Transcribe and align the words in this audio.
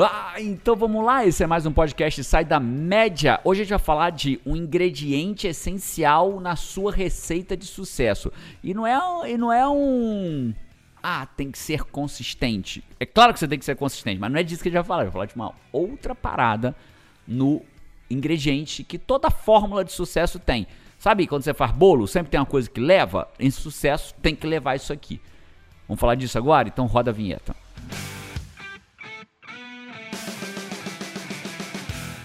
Ah, 0.00 0.34
então 0.38 0.76
vamos 0.76 1.04
lá, 1.04 1.26
esse 1.26 1.42
é 1.42 1.46
mais 1.46 1.66
um 1.66 1.72
podcast 1.72 2.22
Sai 2.22 2.44
da 2.44 2.60
Média. 2.60 3.40
Hoje 3.42 3.62
a 3.62 3.64
gente 3.64 3.70
vai 3.70 3.80
falar 3.80 4.10
de 4.10 4.40
um 4.46 4.54
ingrediente 4.54 5.48
essencial 5.48 6.38
na 6.38 6.54
sua 6.54 6.92
receita 6.92 7.56
de 7.56 7.66
sucesso. 7.66 8.32
E 8.62 8.72
não 8.72 8.86
é, 8.86 9.28
e 9.28 9.36
não 9.36 9.52
é 9.52 9.68
um. 9.68 10.54
Ah, 11.02 11.26
tem 11.26 11.50
que 11.50 11.58
ser 11.58 11.82
consistente. 11.82 12.84
É 13.00 13.04
claro 13.04 13.32
que 13.32 13.40
você 13.40 13.48
tem 13.48 13.58
que 13.58 13.64
ser 13.64 13.74
consistente, 13.74 14.20
mas 14.20 14.30
não 14.30 14.38
é 14.38 14.44
disso 14.44 14.62
que 14.62 14.68
a 14.68 14.70
gente 14.70 14.78
vai 14.78 14.86
falar. 14.86 15.02
Eu 15.02 15.06
vou 15.06 15.14
falar 15.14 15.26
de 15.26 15.34
uma 15.34 15.52
outra 15.72 16.14
parada 16.14 16.76
no 17.26 17.60
ingrediente 18.08 18.84
que 18.84 18.98
toda 18.98 19.30
fórmula 19.30 19.84
de 19.84 19.90
sucesso 19.90 20.38
tem. 20.38 20.68
Sabe 20.96 21.26
quando 21.26 21.42
você 21.42 21.52
faz 21.52 21.72
bolo, 21.72 22.06
sempre 22.06 22.30
tem 22.30 22.38
uma 22.38 22.46
coisa 22.46 22.70
que 22.70 22.80
leva? 22.80 23.26
Em 23.36 23.50
sucesso 23.50 24.14
tem 24.22 24.36
que 24.36 24.46
levar 24.46 24.76
isso 24.76 24.92
aqui. 24.92 25.20
Vamos 25.88 26.00
falar 26.00 26.14
disso 26.14 26.38
agora? 26.38 26.68
Então 26.68 26.86
roda 26.86 27.10
a 27.10 27.14
vinheta. 27.14 27.56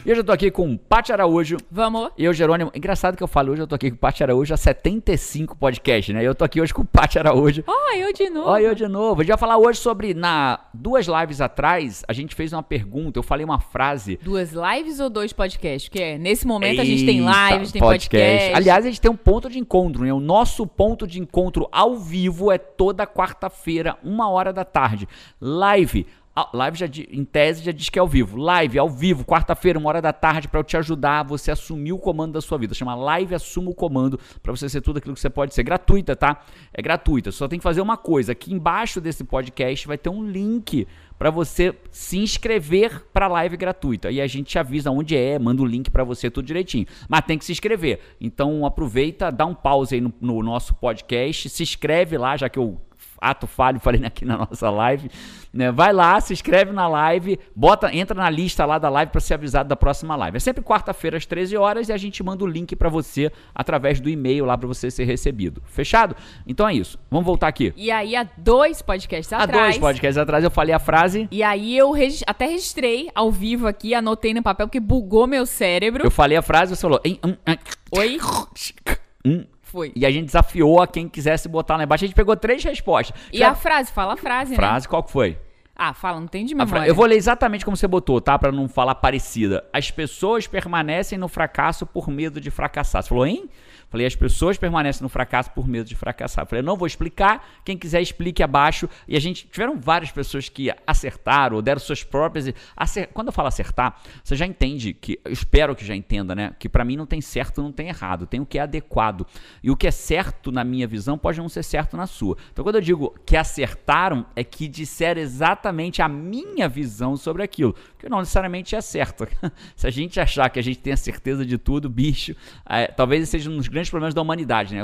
E 0.06 0.12
hoje 0.12 0.20
eu 0.20 0.26
tô 0.26 0.34
aqui 0.34 0.52
com 0.52 0.74
o 0.74 0.78
Paty 0.78 1.14
Araújo. 1.14 1.56
Vamos. 1.72 2.10
E 2.18 2.26
eu, 2.26 2.34
Jerônimo. 2.34 2.70
Engraçado 2.76 3.16
que 3.16 3.24
eu 3.24 3.28
falo 3.28 3.54
hoje, 3.54 3.62
eu 3.62 3.68
tô 3.68 3.76
aqui 3.76 3.90
com 3.90 3.96
o 3.96 4.00
Paty 4.00 4.22
Araújo 4.22 4.54
há 4.54 4.58
75 4.58 5.56
podcasts, 5.56 6.14
né? 6.14 6.22
Eu 6.22 6.36
tô 6.36 6.44
aqui 6.44 6.60
hoje 6.60 6.74
com 6.74 6.82
o 6.82 6.86
Paty 6.86 7.20
Araújo. 7.20 7.64
Ó, 7.66 7.94
eu 7.96 8.12
de 8.12 8.30
novo. 8.30 8.50
Ó, 8.50 8.58
eu 8.58 8.76
de 8.76 8.86
novo. 8.86 9.22
A 9.22 9.24
gente 9.24 9.30
vai 9.30 9.38
falar 9.38 9.58
hoje 9.58 9.80
sobre, 9.80 10.14
na 10.14 10.60
duas 10.74 11.08
lives 11.08 11.40
atrás, 11.40 12.04
a 12.06 12.12
gente 12.12 12.36
fez 12.36 12.52
uma 12.52 12.62
pergunta, 12.62 13.18
eu 13.18 13.24
falei 13.24 13.46
uma 13.46 13.62
frase. 13.62 14.20
Duas 14.22 14.52
lives 14.52 15.00
ou 15.00 15.10
dois 15.10 15.32
podcasts? 15.32 15.88
Que 15.88 16.02
é, 16.02 16.18
nesse 16.18 16.46
momento 16.46 16.82
a 16.82 16.86
gente 16.86 17.06
tem 17.06 17.20
Eita, 17.20 17.54
lives, 17.54 17.72
tem 17.72 17.82
podcast. 17.82 18.56
Aliás, 18.56 18.86
a 18.86 18.90
gente 18.90 19.00
tem 19.00 19.10
um 19.10 19.16
ponto 19.16 19.50
de 19.50 19.58
encontro, 19.58 20.04
né? 20.04 20.12
O 20.12 20.20
nosso 20.20 20.68
ponto 20.68 21.08
de 21.08 21.18
encontro 21.18 21.70
ao 21.72 21.96
vivo 21.96 22.52
é 22.52 22.58
toda 22.58 23.08
quarta-feira, 23.08 23.98
uma 24.04 24.30
hora 24.30 24.52
da 24.52 24.66
tarde. 24.66 25.08
Live. 25.40 26.06
Live 26.52 26.80
já 26.80 26.88
em 27.12 27.24
tese 27.24 27.64
já 27.64 27.72
diz 27.72 27.90
que 27.90 28.00
é 28.00 28.02
ao 28.02 28.08
vivo. 28.08 28.38
Live 28.38 28.80
ao 28.80 28.90
vivo, 28.90 29.24
quarta-feira, 29.24 29.78
uma 29.78 29.88
hora 29.88 30.02
da 30.02 30.12
tarde, 30.12 30.48
para 30.48 30.60
eu 30.60 30.64
te 30.64 30.76
ajudar 30.76 31.20
a 31.20 31.24
você 31.24 31.52
assumir 31.52 31.94
o 31.94 32.00
comando 32.00 32.34
da 32.34 32.42
sua 32.42 32.58
vida. 32.58 32.74
Chama 32.74 32.96
Live 32.96 33.36
Assuma 33.36 33.70
o 33.70 33.76
Comando, 33.76 34.20
para 34.42 34.52
você 34.52 34.68
ser 34.68 34.82
tudo 34.82 34.98
aquilo 34.98 35.14
que 35.14 35.20
você 35.20 35.30
pode 35.30 35.54
ser. 35.54 35.62
Gratuita, 35.62 36.16
tá? 36.16 36.44
É 36.74 36.82
gratuita. 36.82 37.32
Só 37.32 37.48
tem 37.48 37.60
que 37.60 37.64
fazer 37.64 37.82
uma 37.82 37.98
coisa. 37.98 38.32
Aqui 38.32 38.52
embaixo 38.52 39.00
desse 39.00 39.24
podcast 39.24 39.88
vai 39.88 39.98
ter 39.98 40.10
um 40.10 40.28
link 40.28 40.88
para 41.20 41.30
você 41.30 41.76
se 41.92 42.18
inscrever 42.18 43.06
para 43.14 43.28
a 43.28 43.30
live 43.30 43.56
gratuita. 43.56 44.10
E 44.10 44.20
a 44.20 44.26
gente 44.26 44.48
te 44.48 44.58
avisa 44.58 44.90
onde 44.90 45.16
é, 45.16 45.38
manda 45.38 45.62
o 45.62 45.66
link 45.66 45.92
para 45.92 46.04
você 46.04 46.32
tudo 46.32 46.46
direitinho. 46.46 46.88
Mas 47.08 47.22
tem 47.22 47.38
que 47.38 47.46
se 47.46 47.52
inscrever. 47.52 48.00
Então 48.20 48.66
aproveita, 48.66 49.32
dá 49.32 49.46
um 49.46 49.54
pause 49.54 49.94
aí 49.94 50.02
no, 50.02 50.12
no 50.20 50.42
nosso 50.42 50.74
podcast, 50.74 51.48
se 51.48 51.62
inscreve 51.62 52.18
lá, 52.18 52.36
já 52.36 52.50
que 52.50 52.58
eu 52.58 52.82
ato 53.30 53.48
falho 53.48 53.80
falei 53.80 54.02
aqui 54.06 54.26
na 54.26 54.38
nossa 54.38 54.70
live, 54.70 55.10
né? 55.54 55.72
Vai 55.72 55.94
lá, 55.94 56.20
se 56.20 56.34
inscreve 56.34 56.72
na 56.72 56.88
live, 56.88 57.40
bota, 57.56 57.94
entra 57.96 58.16
na 58.16 58.30
lista 58.30 58.66
lá 58.66 58.78
da 58.78 58.90
live 58.90 59.12
para 59.12 59.22
ser 59.22 59.36
avisado 59.36 59.70
da 59.70 59.76
próxima 59.76 60.16
live. 60.16 60.38
É 60.38 60.40
sempre 60.40 60.64
quarta-feira 60.64 61.18
às 61.18 61.26
13 61.26 61.56
horas 61.58 61.90
e 61.90 61.94
a 61.94 61.98
gente 61.98 62.22
manda 62.24 62.44
o 62.44 62.48
link 62.48 62.76
para 62.76 62.90
você 62.90 63.32
através 63.54 64.00
do 64.00 64.10
e-mail 64.10 64.46
lá 64.46 64.58
para 64.58 64.68
você 64.68 64.90
ser 64.92 65.06
recebido. 65.06 65.62
Fechado? 65.66 66.16
Então 66.48 66.68
é 66.68 66.74
isso. 66.74 67.00
Vamos 67.10 67.26
voltar 67.26 67.48
aqui. 67.48 67.74
E 67.78 67.92
aí, 67.92 68.16
há 68.16 68.28
dois 68.38 68.82
podcasts 68.82 69.32
Há 69.34 69.44
atrás. 69.44 69.64
dois 69.64 69.78
podcasts 69.78 70.18
atrás 70.18 70.44
eu 70.44 70.52
falei 70.52 70.74
a 70.74 70.80
frase 70.80 71.28
E 71.32 71.42
aí 71.44 71.78
eu 71.78 71.92
regi- 71.92 72.24
até 72.28 72.46
registrei 72.48 73.10
ao 73.16 73.32
vivo 73.32 73.68
aqui, 73.68 73.94
anotei 73.94 74.34
no 74.34 74.42
papel, 74.44 74.68
porque 74.68 74.80
bugou 74.80 75.28
meu 75.28 75.46
cérebro. 75.46 76.04
Eu 76.06 76.12
falei 76.12 76.38
a 76.38 76.42
frase, 76.42 76.76
você 76.76 76.82
falou. 76.82 77.00
"Em, 77.06 77.20
hum, 77.24 77.36
hum, 77.48 77.56
Oi? 77.98 78.18
hum", 79.26 79.46
Foi. 79.74 79.92
E 79.96 80.06
a 80.06 80.12
gente 80.12 80.28
desafiou 80.28 80.80
a 80.80 80.86
quem 80.88 81.10
quisesse 81.10 81.50
botar 81.50 81.78
lá 81.78 81.84
embaixo. 81.84 82.04
A 82.06 82.08
gente 82.08 82.16
pegou 82.16 82.36
três 82.38 82.64
respostas. 82.64 83.20
E 83.34 83.40
Já- 83.40 83.50
a 83.50 83.56
frase? 83.56 83.92
Fala 83.92 84.14
a 84.14 84.18
frase, 84.18 84.52
né? 84.52 84.56
frase, 84.56 84.88
qual 84.88 85.02
que 85.02 85.12
foi? 85.12 85.36
Ah, 85.76 85.92
fala, 85.96 86.20
não 86.20 86.28
tem 86.28 86.46
de 86.46 86.54
memória. 86.54 86.70
fra- 86.84 86.88
Eu 86.88 86.94
vou 86.94 87.08
ler 87.08 87.16
exatamente 87.16 87.66
como 87.66 87.76
você 87.76 87.88
botou, 87.88 88.22
tá? 88.22 88.38
Pra 88.38 88.52
não 88.52 88.70
falar 88.70 88.94
parecida. 88.94 89.66
As 89.74 89.90
pessoas 89.90 90.46
permanecem 90.46 91.18
no 91.18 91.28
fracasso 91.28 91.88
por 91.88 92.08
medo 92.08 92.40
de 92.40 92.52
fracassar. 92.52 93.02
Você 93.02 93.10
falou, 93.10 93.26
hein? 93.26 93.50
Falei, 93.94 94.08
as 94.08 94.16
pessoas 94.16 94.58
permanecem 94.58 95.04
no 95.04 95.08
fracasso 95.10 95.52
por 95.52 95.68
medo 95.68 95.88
de 95.88 95.96
fracassar. 95.96 96.48
Falei, 96.48 96.64
não 96.64 96.76
vou 96.76 96.88
explicar. 96.88 97.48
Quem 97.64 97.78
quiser, 97.78 98.02
explique 98.02 98.42
abaixo. 98.42 98.90
E 99.08 99.16
a 99.16 99.20
gente. 99.20 99.48
Tiveram 99.48 99.80
várias 99.80 100.12
pessoas 100.12 100.50
que 100.50 100.74
acertaram 100.88 101.58
ou 101.58 101.62
deram 101.62 101.80
suas 101.80 102.04
próprias. 102.04 102.52
acer- 102.76 103.10
Quando 103.14 103.28
eu 103.28 103.32
falo 103.32 103.50
acertar, 103.50 104.02
você 104.24 104.36
já 104.36 104.48
entende 104.48 104.96
que. 104.96 105.20
Eu 105.24 105.32
espero 105.32 105.76
que 105.76 105.86
já 105.86 105.96
entenda, 105.96 106.34
né? 106.34 106.56
Que 106.58 106.68
pra 106.68 106.84
mim 106.84 106.98
não 106.98 107.06
tem 107.06 107.22
certo, 107.22 107.62
não 107.62 107.72
tem 107.72 107.88
errado. 107.88 108.26
Tem 108.26 108.40
o 108.40 108.46
que 108.48 108.58
é 108.58 108.64
adequado. 108.64 109.28
E 109.62 109.70
o 109.70 109.78
que 109.78 109.86
é 109.86 109.92
certo 109.92 110.52
na 110.52 110.64
minha 110.64 110.88
visão 110.88 111.16
pode 111.16 111.38
não 111.38 111.48
ser 111.48 111.62
certo 111.62 111.96
na 111.96 112.08
sua. 112.08 112.36
Então, 112.52 112.64
quando 112.66 112.76
eu 112.78 112.82
digo 112.82 113.14
que 113.28 113.38
acertaram, 113.38 114.26
é 114.36 114.44
que 114.44 114.68
disseram 114.68 115.22
exatamente 115.22 116.02
a 116.02 116.08
minha 116.08 116.68
visão 116.68 117.16
sobre 117.16 117.44
aquilo. 117.44 117.76
Que 118.00 118.10
não 118.10 118.20
necessariamente 118.20 118.76
é 118.76 118.82
certo. 118.82 119.28
Se 119.76 119.86
a 119.86 119.92
gente 119.92 120.20
achar 120.20 120.50
que 120.50 120.58
a 120.58 120.64
gente 120.64 120.80
tem 120.80 120.94
a 120.94 120.98
certeza 120.98 121.46
de 121.46 121.60
tudo, 121.60 121.90
bicho, 121.90 122.36
é, 122.68 122.88
talvez 122.88 123.30
seja 123.30 123.52
um 123.52 123.58
dos 123.58 123.68
grandes 123.68 123.83
problemas 123.90 124.14
da 124.14 124.22
humanidade, 124.22 124.76
né? 124.76 124.82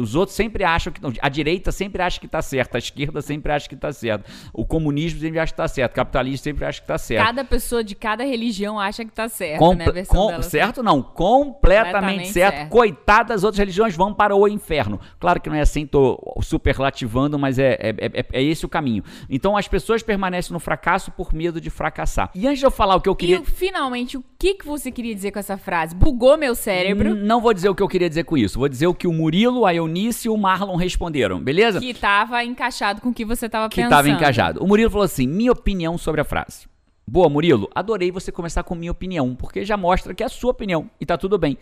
Os 0.00 0.14
outros 0.14 0.36
sempre 0.36 0.64
acham 0.64 0.92
que. 0.92 1.02
não, 1.02 1.12
A 1.20 1.28
direita 1.28 1.70
sempre 1.72 2.02
acha 2.02 2.18
que 2.20 2.26
está 2.26 2.40
certo, 2.42 2.74
a 2.74 2.78
esquerda 2.78 3.20
sempre 3.22 3.52
acha 3.52 3.68
que 3.68 3.74
está 3.74 3.92
certo. 3.92 4.30
O 4.52 4.64
comunismo 4.64 5.20
sempre 5.20 5.38
acha 5.38 5.52
que 5.52 5.54
está 5.54 5.68
certo, 5.68 5.92
o 5.92 5.94
capitalismo 5.96 6.38
sempre 6.38 6.64
acha 6.64 6.78
que 6.80 6.84
está 6.84 6.98
certo. 6.98 7.24
Cada 7.26 7.44
pessoa 7.44 7.82
de 7.84 7.94
cada 7.94 8.24
religião 8.24 8.78
acha 8.78 9.04
que 9.04 9.12
tá 9.12 9.28
certo, 9.28 9.58
Comple- 9.58 9.92
né? 9.92 10.04
Com- 10.06 10.42
certo 10.42 10.82
não, 10.82 11.02
completamente 11.02 11.50
Completamente 11.92 12.28
certo. 12.32 12.54
certo. 12.56 12.68
Coitadas 12.70 13.30
das 13.40 13.44
outras 13.44 13.58
religiões 13.58 13.94
vão 13.96 14.12
para 14.12 14.34
o 14.34 14.46
inferno. 14.48 14.98
Claro 15.18 15.40
que 15.40 15.48
não 15.48 15.56
é 15.56 15.60
assim, 15.60 15.86
tô 15.86 16.18
superlativando, 16.42 17.38
mas 17.38 17.58
é, 17.58 17.72
é, 17.80 17.88
é, 18.20 18.26
é 18.32 18.42
esse 18.42 18.64
o 18.66 18.68
caminho. 18.68 19.02
Então 19.28 19.56
as 19.56 19.68
pessoas 19.68 20.02
permanecem 20.02 20.52
no 20.52 20.58
fracasso 20.60 21.10
por 21.12 21.32
medo 21.32 21.60
de 21.60 21.70
fracassar. 21.70 22.30
E 22.34 22.46
antes 22.46 22.58
de 22.60 22.66
eu 22.66 22.70
falar 22.70 22.96
o 22.96 23.00
que 23.00 23.08
eu 23.08 23.14
queria. 23.16 23.36
E 23.40 23.44
finalmente, 23.44 24.16
o 24.16 24.24
que, 24.38 24.54
que 24.54 24.66
você 24.66 24.90
queria 24.90 25.14
dizer 25.14 25.30
com 25.30 25.38
essa 25.38 25.56
frase? 25.56 25.94
Bugou 25.94 26.36
meu 26.36 26.54
cérebro, 26.54 27.14
Não 27.14 27.40
vou 27.40 27.52
dizer 27.54 27.68
o 27.68 27.74
que 27.74 27.82
eu 27.82 27.88
queria 27.88 28.08
dizer 28.08 28.24
com 28.24 28.36
isso. 28.36 28.39
Vou 28.58 28.68
dizer 28.68 28.86
o 28.86 28.94
que 28.94 29.06
o 29.06 29.12
Murilo, 29.12 29.66
a 29.66 29.74
Eunice 29.74 30.28
e 30.28 30.30
o 30.30 30.36
Marlon 30.36 30.76
responderam, 30.76 31.40
beleza? 31.40 31.80
que 31.80 31.94
tava 31.94 32.42
encaixado 32.44 33.00
com 33.00 33.10
o 33.10 33.14
que 33.14 33.24
você 33.24 33.48
tava 33.48 33.68
que 33.68 33.76
pensando. 33.76 33.92
estava 33.92 34.08
encajado. 34.08 34.62
O 34.62 34.66
Murilo 34.66 34.90
falou 34.90 35.04
assim: 35.04 35.26
minha 35.26 35.52
opinião 35.52 35.98
sobre 35.98 36.20
a 36.20 36.24
frase. 36.24 36.68
Boa, 37.06 37.28
Murilo, 37.28 37.68
adorei 37.74 38.12
você 38.12 38.30
começar 38.30 38.62
com 38.62 38.74
minha 38.74 38.92
opinião, 38.92 39.34
porque 39.34 39.64
já 39.64 39.76
mostra 39.76 40.14
que 40.14 40.22
é 40.22 40.26
a 40.26 40.28
sua 40.28 40.52
opinião 40.52 40.88
e 41.00 41.04
tá 41.04 41.18
tudo 41.18 41.36
bem. 41.36 41.58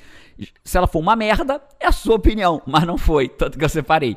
Se 0.62 0.77
ela 0.77 0.87
for 0.87 0.99
uma 0.99 1.17
merda, 1.17 1.62
é 1.81 1.87
a 1.87 1.93
sua 1.93 2.17
opinião, 2.17 2.61
mas 2.69 2.84
não 2.84 2.99
foi, 2.99 3.31
tanto 3.31 3.59
que 3.59 3.65
eu 3.65 3.69
separei. 3.69 4.15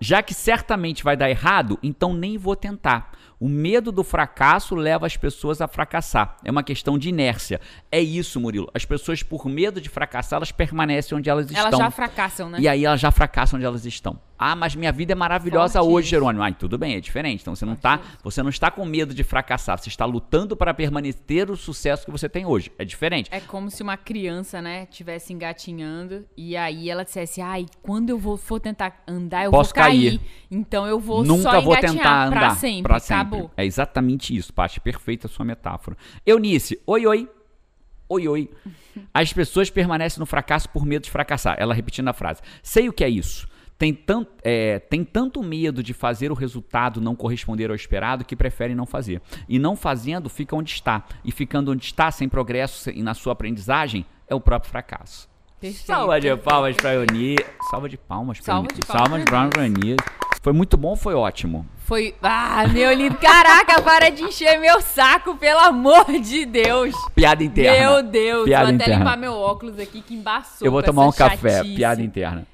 Já 0.00 0.22
que 0.22 0.32
certamente 0.32 1.04
vai 1.04 1.18
dar 1.18 1.28
errado, 1.28 1.78
então 1.82 2.14
nem 2.14 2.38
vou 2.38 2.56
tentar. 2.56 3.12
O 3.40 3.48
medo 3.48 3.90
do 3.90 4.04
fracasso 4.04 4.74
leva 4.74 5.06
as 5.06 5.16
pessoas 5.16 5.62
a 5.62 5.66
fracassar. 5.66 6.36
É 6.44 6.50
uma 6.50 6.62
questão 6.62 6.98
de 6.98 7.08
inércia. 7.08 7.58
É 7.90 7.98
isso, 7.98 8.38
Murilo. 8.38 8.70
As 8.74 8.84
pessoas, 8.84 9.22
por 9.22 9.46
medo 9.46 9.80
de 9.80 9.88
fracassar, 9.88 10.36
elas 10.36 10.52
permanecem 10.52 11.16
onde 11.16 11.30
elas 11.30 11.46
estão. 11.46 11.66
Elas 11.68 11.78
já 11.78 11.90
fracassam, 11.90 12.50
né? 12.50 12.58
E 12.60 12.68
aí 12.68 12.84
elas 12.84 13.00
já 13.00 13.10
fracassam 13.10 13.56
onde 13.56 13.64
elas 13.64 13.86
estão. 13.86 14.20
Ah, 14.38 14.54
mas 14.56 14.74
minha 14.74 14.90
vida 14.90 15.12
é 15.12 15.14
maravilhosa 15.14 15.80
Forte 15.80 15.92
hoje, 15.92 16.04
isso. 16.06 16.10
Jerônimo. 16.10 16.42
Ai, 16.42 16.54
tudo 16.54 16.78
bem, 16.78 16.94
é 16.96 17.00
diferente. 17.00 17.40
Então 17.42 17.54
você 17.54 17.66
não 17.66 17.76
tá, 17.76 18.00
você 18.22 18.42
não 18.42 18.48
está 18.48 18.70
com 18.70 18.84
medo 18.86 19.12
de 19.14 19.22
fracassar, 19.22 19.78
você 19.78 19.88
está 19.90 20.06
lutando 20.06 20.56
para 20.56 20.72
permanecer 20.72 21.50
o 21.50 21.56
sucesso 21.56 22.06
que 22.06 22.10
você 22.10 22.26
tem 22.28 22.46
hoje. 22.46 22.72
É 22.78 22.84
diferente. 22.84 23.28
É 23.32 23.40
como 23.40 23.70
se 23.70 23.82
uma 23.82 23.98
criança, 23.98 24.62
né, 24.62 24.86
tivesse 24.86 25.32
engatinhando 25.34 26.24
e 26.36 26.56
aí 26.56 26.88
ela 26.88 27.04
dissesse, 27.04 27.40
ai, 27.42 27.66
quando 27.82 28.08
eu 28.10 28.18
vou, 28.18 28.38
for 28.38 28.58
tentar 28.58 29.02
andar, 29.06 29.44
eu 29.44 29.50
Posso 29.50 29.74
vou 29.74 29.82
cair. 29.82 30.18
cair. 30.18 30.20
Então 30.50 30.86
eu 30.86 30.98
vou 30.98 31.22
Nunca 31.22 31.42
só 31.42 31.60
vou 31.60 31.76
tentar 31.76 32.26
andar 32.26 32.30
pra 32.30 32.54
sempre. 32.54 32.82
pra 32.82 32.98
sempre. 32.98 33.29
Acabou. 33.36 33.50
É 33.56 33.64
exatamente 33.64 34.34
isso, 34.36 34.52
Paty. 34.52 34.80
Perfeita 34.80 35.26
a 35.26 35.30
sua 35.30 35.44
metáfora. 35.44 35.96
Eunice, 36.26 36.80
oi, 36.86 37.06
oi. 37.06 37.28
Oi, 38.08 38.26
oi. 38.26 38.50
As 39.14 39.32
pessoas 39.32 39.70
permanecem 39.70 40.18
no 40.18 40.26
fracasso 40.26 40.68
por 40.68 40.84
medo 40.84 41.02
de 41.04 41.10
fracassar. 41.10 41.56
Ela 41.58 41.72
repetindo 41.72 42.08
a 42.08 42.12
frase. 42.12 42.40
Sei 42.62 42.88
o 42.88 42.92
que 42.92 43.04
é 43.04 43.08
isso. 43.08 43.48
Tem 43.78 43.94
tanto, 43.94 44.30
é, 44.42 44.78
tem 44.78 45.02
tanto 45.04 45.42
medo 45.42 45.82
de 45.82 45.94
fazer 45.94 46.30
o 46.30 46.34
resultado 46.34 47.00
não 47.00 47.14
corresponder 47.16 47.70
ao 47.70 47.76
esperado 47.76 48.24
que 48.24 48.36
preferem 48.36 48.74
não 48.76 48.84
fazer. 48.84 49.22
E 49.48 49.58
não 49.58 49.74
fazendo, 49.74 50.28
fica 50.28 50.54
onde 50.54 50.70
está. 50.72 51.04
E 51.24 51.30
ficando 51.32 51.70
onde 51.72 51.84
está, 51.84 52.10
sem 52.10 52.28
progresso 52.28 52.78
sem- 52.78 53.02
na 53.02 53.14
sua 53.14 53.32
aprendizagem, 53.32 54.04
é 54.28 54.34
o 54.34 54.40
próprio 54.40 54.70
fracasso. 54.70 55.30
Perfeito. 55.58 55.86
Salva 55.86 56.20
de 56.20 56.36
palmas 56.36 56.76
pra 56.76 56.94
Eunice. 56.94 57.36
Salva 57.70 57.88
de 57.88 57.96
palmas 57.96 58.38
Salva 58.42 58.68
Eunice. 58.68 58.86
Salva 58.86 59.18
de 59.18 59.24
palmas 59.30 59.50
pra 59.50 59.66
Eunice. 59.66 59.96
Foi 60.42 60.52
muito 60.54 60.76
bom 60.76 60.88
ou 60.90 60.96
foi 60.96 61.14
ótimo? 61.14 61.66
Foi. 61.84 62.14
Ah, 62.22 62.66
meu 62.66 62.92
lindo. 62.94 63.16
Caraca, 63.16 63.80
para 63.82 64.08
de 64.10 64.22
encher 64.22 64.58
meu 64.58 64.80
saco, 64.80 65.36
pelo 65.36 65.60
amor 65.60 66.06
de 66.20 66.46
Deus. 66.46 66.94
Piada 67.14 67.44
interna. 67.44 67.78
Meu 67.90 68.02
Deus. 68.02 68.44
Piada 68.46 68.64
vou 68.66 68.74
até 68.74 68.84
interna. 68.84 69.04
limpar 69.04 69.16
meu 69.18 69.34
óculos 69.34 69.78
aqui 69.78 70.00
que 70.00 70.14
embaçou. 70.14 70.66
Eu 70.66 70.72
vou 70.72 70.82
tomar 70.82 71.04
um 71.04 71.08
essa 71.10 71.28
café. 71.28 71.58
chatice. 71.58 71.74
Piada 71.76 72.00
interna. 72.02 72.46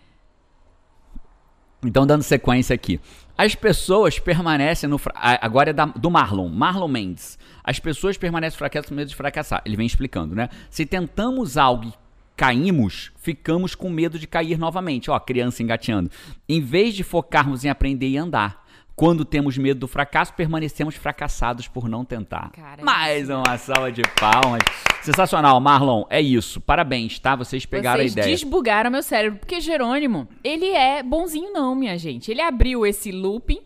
Então, 1.84 2.06
dando 2.06 2.22
sequência 2.22 2.74
aqui. 2.74 3.00
As 3.38 3.54
pessoas 3.54 4.18
permanecem 4.18 4.88
no. 4.88 4.98
fra- 4.98 5.12
Agora 5.40 5.70
é 5.70 5.72
da- 5.72 5.84
do 5.84 6.10
Marlon. 6.10 6.48
Marlon 6.48 6.88
Mendes. 6.88 7.38
As 7.62 7.78
pessoas 7.78 8.16
permanecem 8.16 8.58
fracassas 8.58 8.88
com 8.88 8.94
medo 8.94 9.08
de 9.08 9.14
fracassar. 9.14 9.62
Ele 9.64 9.76
vem 9.76 9.86
explicando, 9.86 10.34
né? 10.34 10.48
Se 10.70 10.86
tentamos 10.86 11.56
algo 11.56 11.92
caímos, 12.36 13.10
ficamos 13.16 13.74
com 13.74 13.88
medo 13.88 14.18
de 14.18 14.26
cair 14.26 14.58
novamente. 14.58 15.10
Ó, 15.10 15.18
criança 15.18 15.62
engateando. 15.62 16.10
Em 16.48 16.60
vez 16.60 16.94
de 16.94 17.02
focarmos 17.02 17.64
em 17.64 17.68
aprender 17.68 18.08
e 18.08 18.16
andar. 18.18 18.64
Quando 18.94 19.26
temos 19.26 19.58
medo 19.58 19.80
do 19.80 19.88
fracasso, 19.88 20.32
permanecemos 20.32 20.94
fracassados 20.94 21.68
por 21.68 21.86
não 21.86 22.02
tentar. 22.02 22.50
Cara, 22.52 22.82
Mais 22.82 23.28
uma 23.28 23.58
salva 23.58 23.92
de 23.92 24.00
palmas. 24.18 24.62
Sensacional, 25.02 25.60
Marlon. 25.60 26.04
É 26.08 26.18
isso. 26.18 26.62
Parabéns, 26.62 27.18
tá? 27.18 27.36
Vocês 27.36 27.66
pegaram 27.66 28.00
Vocês 28.00 28.16
a 28.16 28.20
ideia. 28.20 28.34
desbugaram 28.34 28.90
meu 28.90 29.02
cérebro. 29.02 29.38
Porque 29.38 29.60
Jerônimo, 29.60 30.26
ele 30.42 30.70
é 30.70 31.02
bonzinho 31.02 31.52
não, 31.52 31.74
minha 31.74 31.98
gente. 31.98 32.30
Ele 32.30 32.40
abriu 32.40 32.86
esse 32.86 33.12
looping, 33.12 33.60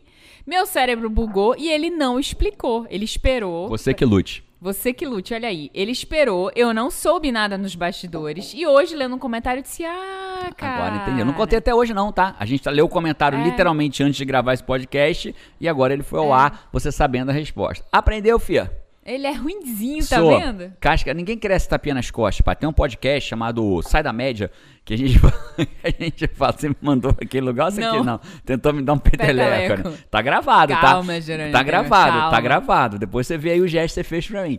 meu 0.45 0.67
cérebro 0.67 1.09
bugou 1.09 1.55
e 1.57 1.71
ele 1.71 1.91
não 1.91 2.19
explicou. 2.19 2.85
Ele 2.91 3.05
esperou. 3.05 3.69
Você 3.69 3.95
que 3.95 4.05
lute. 4.05 4.43
Você 4.61 4.93
que 4.93 5.07
lute, 5.07 5.33
olha 5.33 5.49
aí. 5.49 5.71
Ele 5.73 5.91
esperou, 5.91 6.51
eu 6.55 6.75
não 6.75 6.91
soube 6.91 7.33
nada 7.33 7.57
nos 7.57 7.75
bastidores. 7.75 8.53
E 8.55 8.67
hoje, 8.67 8.95
lendo 8.95 9.15
um 9.15 9.19
comentário, 9.19 9.61
eu 9.61 9.63
disse: 9.63 9.85
Ah, 9.87 10.51
cara. 10.55 10.75
Agora 10.87 11.03
entendi. 11.03 11.21
Eu 11.21 11.25
não 11.27 11.33
contei 11.33 11.59
até 11.59 11.75
hoje, 11.75 11.95
não, 11.95 12.13
tá? 12.13 12.37
A 12.39 12.45
gente 12.45 12.69
leu 12.69 12.85
o 12.85 12.89
comentário 12.89 13.39
É. 13.39 13.43
literalmente 13.43 14.03
antes 14.03 14.17
de 14.17 14.25
gravar 14.27 14.53
esse 14.53 14.63
podcast 14.63 15.35
e 15.59 15.67
agora 15.69 15.95
ele 15.95 16.03
foi 16.03 16.19
ao 16.19 16.33
ar, 16.33 16.69
você 16.71 16.93
sabendo 16.93 17.31
a 17.31 17.33
resposta. 17.33 17.85
Aprendeu, 17.91 18.39
Fia? 18.39 18.71
Ele 19.05 19.27
é 19.27 19.33
ruinzinho, 19.33 20.07
tá 20.07 20.17
Sou. 20.19 20.39
vendo? 20.39 20.73
Casca, 20.79 21.15
ninguém 21.15 21.37
cresce 21.39 21.69
tapinha 21.69 21.95
nas 21.95 22.11
costas, 22.11 22.45
pá. 22.45 22.55
Tem 22.55 22.69
um 22.69 22.73
podcast 22.73 23.29
chamado 23.29 23.81
Sai 23.83 24.03
da 24.03 24.13
Média, 24.13 24.51
que 24.85 24.93
a 24.93 24.97
gente, 24.99 25.19
a 25.83 25.91
gente 26.03 26.27
fala, 26.29 26.53
você 26.53 26.69
me 26.69 26.77
mandou 26.83 27.13
pra 27.15 27.25
aquele 27.25 27.47
lugar, 27.47 27.73
você 27.73 27.83
aqui 27.83 28.03
Não. 28.03 28.21
Tentou 28.45 28.73
me 28.75 28.83
dar 28.83 28.93
um 28.93 28.99
peteleco. 28.99 29.89
Né? 29.89 29.97
Tá 30.11 30.21
gravado, 30.21 30.73
tá? 30.75 30.81
Calma, 30.81 31.19
Jerônimo, 31.21 31.53
Tá 31.53 31.63
gravado, 31.63 32.13
calma. 32.13 32.31
tá 32.31 32.41
gravado. 32.41 32.99
Depois 32.99 33.27
você 33.27 33.39
vê 33.39 33.53
aí 33.53 33.61
o 33.63 33.67
gesto 33.69 33.95
que 33.95 33.95
você 33.95 34.05
fez 34.05 34.27
pra 34.27 34.45
mim. 34.45 34.59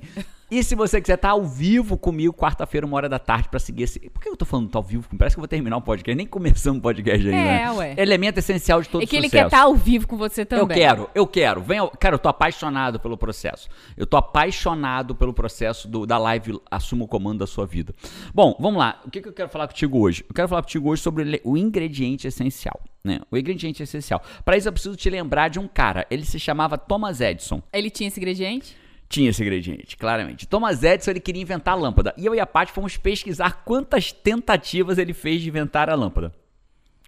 E 0.52 0.62
se 0.66 0.76
você 0.76 1.00
quiser 1.00 1.14
estar 1.16 1.30
ao 1.30 1.46
vivo 1.46 1.98
comigo, 1.98 2.34
quarta-feira, 2.34 2.86
uma 2.86 2.98
hora 2.98 3.08
da 3.08 3.18
tarde, 3.18 3.48
pra 3.48 3.58
seguir 3.58 3.84
esse. 3.84 4.02
Por 4.10 4.22
que 4.22 4.28
eu 4.28 4.36
tô 4.36 4.44
falando 4.44 4.70
tá 4.70 4.78
ao 4.78 4.84
vivo? 4.84 5.08
Parece 5.18 5.34
que 5.34 5.40
eu 5.40 5.44
vou 5.44 5.48
terminar 5.48 5.78
o 5.78 5.82
podcast. 5.82 6.14
Nem 6.14 6.28
começamos 6.28 6.80
o 6.80 6.82
podcast 6.82 7.26
ainda. 7.26 7.38
É, 7.38 7.64
né? 7.66 7.72
ué. 7.72 7.96
Elemento 7.98 8.40
essencial 8.40 8.82
de 8.82 8.90
todo 8.90 9.02
É 9.02 9.06
que 9.08 9.16
ele 9.16 9.28
sucesso. 9.30 9.44
quer 9.44 9.48
estar 9.48 9.62
ao 9.62 9.74
vivo 9.76 10.06
com 10.10 10.18
você 10.18 10.44
também. 10.44 10.64
Eu 10.64 10.68
quero, 10.68 11.10
eu 11.16 11.26
quero. 11.28 11.62
Venha, 11.62 11.88
cara, 11.98 12.16
eu 12.16 12.20
tô 12.20 12.28
apaixonado 12.28 13.00
pelo 13.00 13.18
processo. 13.18 13.70
Eu 13.96 14.06
tô 14.06 14.18
apaixonado 14.18 15.16
pelo 15.16 15.34
processo 15.34 15.88
do- 15.88 16.06
da 16.06 16.18
live 16.18 16.60
Assuma 16.70 17.06
o 17.06 17.08
Comando 17.08 17.40
da 17.40 17.48
Sua 17.48 17.66
Vida. 17.66 17.96
Bom, 18.34 18.54
vamos 18.60 18.78
lá. 18.78 19.00
O 19.06 19.10
que, 19.10 19.22
que 19.22 19.30
eu 19.30 19.34
quero 19.34 19.48
falar 19.48 19.70
contigo 19.70 20.00
hoje? 20.00 20.26
Eu 20.28 20.36
quero 20.36 20.50
falar 20.50 20.64
contigo 20.64 20.90
hoje 20.90 21.02
sobre 21.02 21.40
o 21.46 21.52
o 21.52 21.58
ingrediente 21.58 22.28
essencial. 22.28 22.78
Né? 23.04 23.20
O 23.32 23.38
ingrediente 23.38 23.82
essencial. 23.82 24.22
Para 24.44 24.58
isso 24.58 24.68
eu 24.68 24.74
preciso 24.74 24.98
te 24.98 25.10
lembrar 25.10 25.48
de 25.48 25.60
um 25.60 25.68
cara. 25.68 26.06
Ele 26.12 26.26
se 26.26 26.38
chamava 26.40 26.78
Thomas 26.78 27.22
Edison. 27.22 27.62
Ele 27.72 27.90
tinha 27.90 28.10
esse 28.10 28.20
ingrediente? 28.20 28.76
Tinha 29.12 29.30
esse 29.30 29.42
ingrediente, 29.42 29.98
claramente. 29.98 30.48
Thomas 30.48 30.84
Edison 30.84 31.12
ele 31.12 31.20
queria 31.20 31.42
inventar 31.42 31.74
a 31.74 31.78
lâmpada. 31.78 32.14
E 32.18 32.26
eu 32.26 32.34
e 32.34 32.40
a 32.40 32.46
Paty 32.46 32.72
fomos 32.72 32.96
pesquisar 32.96 33.64
quantas 33.66 34.14
tentativas 34.14 34.98
ele 34.98 35.14
fez 35.14 35.42
de 35.42 35.50
inventar 35.50 35.90
a 35.90 35.96
lâmpada. 35.96 36.34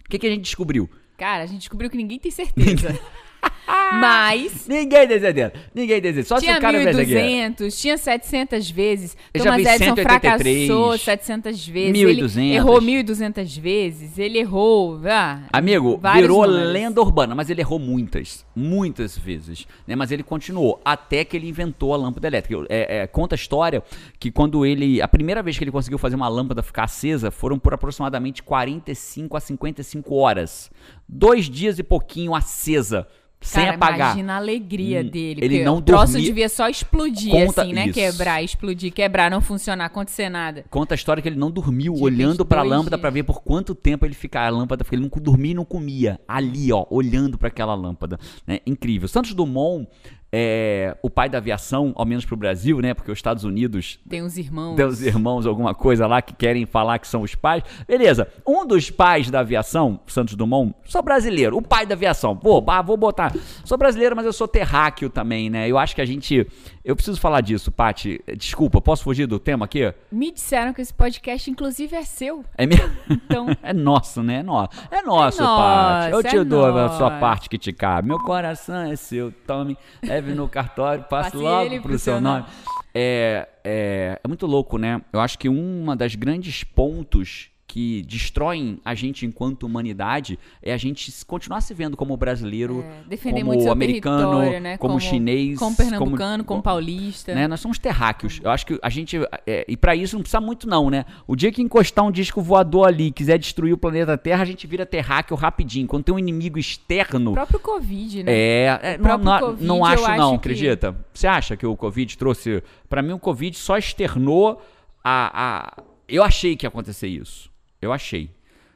O 0.06 0.10
que, 0.10 0.20
que 0.20 0.28
a 0.28 0.30
gente 0.30 0.42
descobriu? 0.42 0.90
Cara, 1.18 1.44
a 1.44 1.46
gente 1.46 1.60
descobriu 1.60 1.90
que 1.90 1.96
ninguém 1.96 2.20
tem 2.20 2.30
certeza. 2.30 3.00
Mas 3.68 4.68
Ninguém 4.68 5.08
certeza. 5.08 5.54
Ninguém 5.74 6.02
certeza. 6.02 6.28
Só 6.28 6.38
se 6.38 6.46
tinha 6.46 6.58
o 6.58 6.62
cara 6.62 6.80
viesse 6.80 7.02
aqui. 7.02 7.14
1.200, 7.14 7.82
tinha 7.82 7.98
700 7.98 8.72
vezes. 8.72 9.18
Eu 9.34 9.44
Thomas 9.44 9.60
Edison 9.60 9.96
183, 9.96 10.68
fracassou 10.68 10.98
700 10.98 11.68
vezes. 11.68 12.02
1.200. 12.02 12.38
Ele 12.38 12.56
errou 12.56 12.82
1.200 12.82 13.60
vezes. 13.60 14.18
Ele 14.18 14.40
errou... 14.40 15.00
Ah, 15.06 15.44
Amigo, 15.52 16.00
virou 16.16 16.48
números. 16.48 16.72
lenda 16.72 17.02
urbana, 17.02 17.36
mas 17.36 17.50
ele 17.50 17.62
errou 17.62 17.80
muitas, 17.80 18.46
muitas 18.56 19.18
vezes, 19.18 19.68
né? 19.88 19.96
Mas 19.96 20.12
ele 20.12 20.24
continuou 20.24 20.82
até 20.84 21.24
que 21.24 21.38
ele 21.38 21.48
inventou 21.48 21.94
a 21.94 21.98
lâmpada 21.98 22.28
elétrica. 22.28 22.66
É, 22.70 23.00
é, 23.00 23.08
conta 23.08 23.36
a 23.36 23.38
história 23.38 23.84
que 24.20 24.32
quando 24.32 24.66
ele, 24.66 25.02
a 25.02 25.08
primeira 25.08 25.42
vez 25.42 25.58
que 25.58 25.64
ele 25.64 25.72
conseguiu 25.72 25.98
fazer 25.98 26.16
uma 26.16 26.28
lâmpada 26.28 26.62
ficar 26.62 26.84
acesa, 26.84 27.32
foram 27.32 27.58
por 27.58 27.74
aproximadamente 27.74 28.44
45 28.44 29.38
a 29.38 29.40
55 29.40 30.16
horas, 30.16 30.72
dois 31.08 31.50
dias 31.50 31.80
e 31.80 31.84
pouquinho 31.84 32.36
acesa, 32.36 33.08
sem 33.44 33.64
Cara, 33.66 33.76
apagar. 33.76 33.98
imagina 34.12 34.34
a 34.34 34.38
alegria 34.38 35.02
Hum, 35.02 35.10
dele. 35.10 35.40
ele 35.44 35.64
não 35.64 35.78
o 35.78 35.82
troço 35.82 36.14
dormia- 36.14 36.28
devia 36.28 36.50
só 36.50 36.68
explodir, 36.70 37.32
Conta 37.32 37.62
assim, 37.64 37.74
né? 37.74 37.86
isso. 37.86 37.94
Quebrar, 37.94 38.42
explodir, 38.44 38.92
quebrar, 38.94 39.30
não 39.30 39.42
funcionar, 39.42 39.86
acontecer 39.86 40.30
nada. 40.30 40.66
Conta 40.70 40.94
a 40.94 40.96
história 40.96 41.22
que 41.22 41.30
ele 41.30 41.38
não 41.38 41.52
dormiu, 41.52 41.94
De 41.94 42.04
olhando 42.04 42.46
pra 42.46 42.62
22 42.62 42.70
lâmpada 42.80 42.98
pra 42.98 43.10
ver 43.10 43.24
por 43.24 43.42
quanto 43.42 43.76
tempo 43.76 44.06
ele 44.06 44.14
ficar 44.16 44.46
a 44.46 44.50
lâmpada, 44.50 44.84
porque 44.84 44.96
ele 44.96 45.04
não 45.04 45.12
dormia 45.22 45.52
e 45.52 45.56
não 45.56 45.66
comia. 45.66 46.20
Ali, 46.28 46.72
ó, 46.72 46.86
olhando 46.90 47.38
pra 47.38 47.48
aquela 47.50 47.76
lâmpada. 47.76 48.18
né? 48.48 48.60
Incrível. 48.66 49.08
Santos 49.08 49.34
Dumont, 49.34 49.88
é, 50.36 50.98
o 51.04 51.12
pai 51.12 51.30
da 51.30 51.38
aviação, 51.38 51.94
ao 51.96 52.08
menos 52.08 52.26
pro 52.26 52.36
Brasil, 52.36 52.80
né? 52.80 52.96
Porque 52.96 53.12
os 53.12 53.20
Estados 53.20 53.44
Unidos 53.44 54.00
Tem 54.10 54.24
uns 54.24 54.36
irmãos. 54.36 54.76
tem 54.76 54.84
os 54.84 55.00
irmãos, 55.04 55.46
alguma 55.46 55.76
coisa 55.76 56.08
lá 56.08 56.24
que 56.24 56.34
querem 56.34 56.66
falar 56.66 56.98
que 56.98 57.08
são 57.08 57.22
os 57.22 57.36
pais. 57.36 57.62
Beleza. 57.88 58.28
Um 58.48 58.66
dos 58.66 58.90
pais 58.90 59.30
da 59.30 59.42
aviação, 59.42 60.00
Santos 60.08 60.34
Dumont, 60.34 60.74
sou 60.86 61.04
brasileiro. 61.04 61.56
O 61.56 61.62
pai 61.62 61.86
da 61.86 61.94
aviação. 61.94 62.36
Pô, 62.36 62.64
ah, 62.66 62.82
vou 62.82 62.98
botar. 62.98 63.32
Sou 63.64 63.78
brasileiro, 63.78 64.16
mas 64.16 64.26
eu 64.26 64.34
sou 64.34 64.48
terráqueo 64.48 65.08
também, 65.08 65.52
né? 65.52 65.70
Eu 65.70 65.78
acho 65.78 65.94
que 65.94 66.02
a 66.02 66.06
gente. 66.06 66.48
Eu 66.84 66.98
preciso 66.98 67.20
falar 67.20 67.40
disso, 67.40 67.72
Pati. 67.72 68.20
Desculpa, 68.36 68.82
posso 68.82 69.04
fugir 69.04 69.26
do 69.26 69.40
tema 69.40 69.64
aqui? 69.64 69.94
Me 70.12 70.32
disseram 70.32 70.74
que 70.74 70.82
esse 70.82 70.94
podcast, 70.94 71.50
inclusive, 71.50 71.96
é 71.96 72.04
seu. 72.04 72.44
É 72.58 72.66
mesmo? 72.66 72.94
Então, 73.10 73.48
É 73.64 73.72
nosso, 73.72 74.22
né? 74.22 74.40
É 74.40 74.44
nosso. 74.44 74.70
É 74.92 75.02
nosso, 75.02 75.42
É 75.42 75.46
Paty. 75.46 76.12
Eu 76.12 76.18
nosso, 76.18 76.28
te 76.30 76.38
é 76.38 76.44
dou 76.44 76.66
a 76.66 76.90
sua 76.90 77.12
parte 77.20 77.50
que 77.50 77.58
te 77.58 77.72
cabe. 77.72 78.10
Meu 78.10 78.20
coração 78.20 78.76
é 78.84 78.98
seu. 78.98 79.32
Tome, 79.32 79.78
leve 80.04 80.34
no 80.34 80.50
cartório, 80.50 81.04
passe 81.06 81.32
Passe 81.32 81.38
logo 81.38 81.82
pro, 81.82 81.98
seu 81.98 82.20
nome. 82.20 82.40
nome. 82.40 82.52
É, 82.94 83.48
é, 83.64 84.20
é 84.22 84.28
muito 84.28 84.46
louco, 84.46 84.78
né? 84.78 85.02
Eu 85.14 85.22
acho 85.22 85.40
que 85.40 85.48
uma 85.48 85.96
das 85.96 86.16
grandes 86.16 86.66
pontos 86.66 87.50
que 87.74 88.04
destroem 88.04 88.80
a 88.86 88.94
gente 88.94 89.26
enquanto 89.26 89.64
humanidade 89.64 90.38
é 90.62 90.72
a 90.72 90.78
gente 90.78 91.12
continuar 91.26 91.60
se 91.60 91.74
vendo 91.74 91.98
como 91.98 92.16
brasileiro, 92.16 92.86
é, 93.10 93.18
como 93.32 93.72
americano, 93.72 94.60
né? 94.60 94.78
como, 94.78 95.00
chinês, 95.00 95.58
Como 95.58 95.76
pernambucano, 95.76 96.44
como, 96.44 96.62
paulista. 96.62 97.34
né? 97.34 97.48
Nós 97.48 97.60
somos 97.62 97.80
terráqueos. 97.80 98.40
Eu 98.44 98.52
acho 98.52 98.68
que 98.68 98.78
a 98.80 98.92
gente. 98.92 99.18
é, 99.48 99.66
e 99.68 99.76
pra 99.76 99.96
isso 99.96 100.16
não 100.16 100.22
precisa 100.22 100.40
muito, 100.40 100.70
não, 100.70 100.92
né? 100.92 101.04
O 101.26 101.36
dia 101.36 101.52
que 101.52 101.64
encostar 101.64 102.06
um 102.06 102.12
disco 102.12 102.44
voador 102.44 102.90
ali 102.90 103.08
e 103.08 103.12
quiser 103.12 103.40
destruir 103.40 103.74
o 103.74 103.78
planeta 103.78 104.16
Terra, 104.20 104.44
a 104.44 104.46
gente 104.46 104.68
vira 104.68 104.86
terráqueo 104.86 105.36
rapidinho. 105.36 105.88
Quando 105.88 106.04
tem 106.04 106.14
um 106.14 106.20
inimigo 106.20 106.60
externo. 106.60 107.32
O 107.32 107.34
próprio 107.34 107.60
Covid, 107.60 108.22
né? 108.22 108.32
É, 108.32 108.80
é, 108.84 108.98
não, 109.00 109.18
não, 109.18 109.40
Covid, 109.40 109.66
não 109.66 109.84
acho, 109.84 110.06
acho 110.06 110.18
não, 110.20 110.30
que- 110.34 110.36
acredita? 110.36 110.96
Você 111.12 111.26
acha 111.26 111.58
que 111.58 111.66
o 111.66 111.76
Covid 111.76 112.16
trouxe. 112.20 112.62
Pra 112.88 113.02
mim, 113.02 113.14
o 113.14 113.20
Covid 113.20 113.58
só 113.58 113.80
externou 113.80 114.62
a, 115.04 115.72
a. 115.80 115.84
Eu 116.08 116.22
achei 116.22 116.56
que 116.56 116.68
ia 116.68 116.70
acontecer 116.70 117.08
isso. 117.08 117.52
Eu 117.84 117.94
achei. 117.94 118.32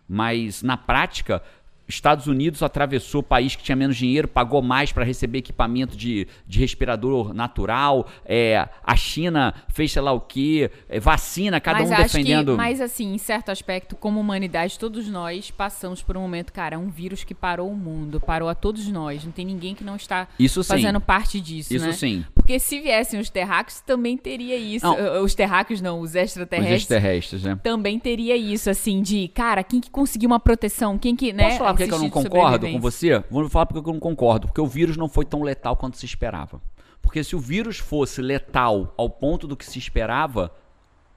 Mas 0.07 0.62
na 0.63 0.77
prática. 0.77 1.42
Estados 1.88 2.28
Unidos 2.28 2.62
atravessou 2.62 3.22
o 3.22 3.24
país 3.24 3.56
que 3.56 3.63
tinha 3.63 3.75
menos 3.75 3.95
dinheiro, 3.95 4.28
pagou 4.28 4.62
mais 4.62 4.92
para 4.92 5.04
receber 5.04 5.39
equipamento 5.39 5.95
de, 5.95 6.28
de 6.48 6.60
respirador 6.60 7.34
natural. 7.34 8.07
É, 8.25 8.68
a 8.84 8.95
China 8.95 9.54
fez 9.69 9.92
sei 9.92 10.01
lá 10.01 10.12
o 10.12 10.19
quê, 10.19 10.69
é, 10.89 11.00
vacina, 11.00 11.60
cada 11.60 11.79
mas 11.79 11.91
um 11.91 11.96
defendendo. 11.96 12.51
que, 12.51 12.58
mas 12.58 12.82
assim, 12.82 13.13
em 13.13 13.17
certo 13.17 13.50
aspecto, 13.50 13.96
como 13.96 14.20
humanidade, 14.20 14.77
todos 14.77 15.08
nós 15.08 15.50
passamos 15.51 16.01
por 16.01 16.17
um 16.17 16.22
momento, 16.22 16.51
cara, 16.51 16.77
um 16.77 16.89
vírus 16.89 17.24
que 17.24 17.34
parou 17.34 17.72
o 17.72 17.75
mundo, 17.75 18.20
parou 18.20 18.50
a 18.50 18.56
todos 18.56 18.88
nós. 18.88 19.24
Não 19.24 19.32
tem 19.32 19.46
ninguém 19.46 19.74
que 19.74 19.84
não 19.84 19.96
está 19.96 20.27
Isso 20.38 20.63
sim. 20.63 20.70
fazendo 20.70 21.00
parte 21.00 21.39
disso, 21.39 21.74
Isso 21.74 21.86
né? 21.86 21.91
sim. 21.94 22.25
Porque 22.34 22.60
se 22.60 22.79
viessem 22.79 23.20
os 23.20 23.29
terráqueos, 23.29 23.82
também 23.82 24.17
teria 24.17 24.58
isso. 24.58 24.86
Não. 24.86 24.96
Uh, 24.96 25.24
Os 25.24 25.36
terráqueos 25.36 25.82
não, 25.82 26.00
os 26.00 26.12
Os 26.12 26.15
extraterrestres. 26.15 26.82
extraterrestres, 26.84 27.44
né? 27.44 27.60
Também 27.62 28.00
teria 28.00 28.36
isso, 28.36 28.70
assim, 28.70 29.01
de, 29.01 29.27
cara, 29.29 29.63
quem 29.63 29.79
que 29.82 29.89
conseguiu 29.89 30.27
uma 30.29 30.39
proteção? 30.39 30.98
Quem 30.98 31.15
que, 31.15 31.34
né? 31.34 31.46
Posso 31.46 31.58
falar 31.58 31.76
porque 31.77 31.89
que 31.89 31.93
eu 31.93 32.00
não 32.00 32.10
concordo 32.10 32.72
com 32.72 32.79
você? 32.79 33.24
Vou 33.29 33.50
falar 33.50 33.65
porque 33.65 33.89
eu 33.89 33.93
não 33.93 34.00
concordo. 34.00 34.48
Porque 34.48 34.62
o 34.62 34.67
vírus 34.67 34.98
não 34.98 35.07
foi 35.07 35.25
tão 35.25 35.43
letal 35.43 35.75
quanto 35.75 35.98
se 35.98 36.05
esperava. 36.05 36.62
Porque 37.01 37.24
se 37.24 37.36
o 37.36 37.39
vírus 37.39 37.77
fosse 37.77 38.22
letal 38.22 38.93
ao 38.98 39.10
ponto 39.10 39.48
do 39.48 39.55
que 39.55 39.65
se 39.65 39.79
esperava, 39.79 40.51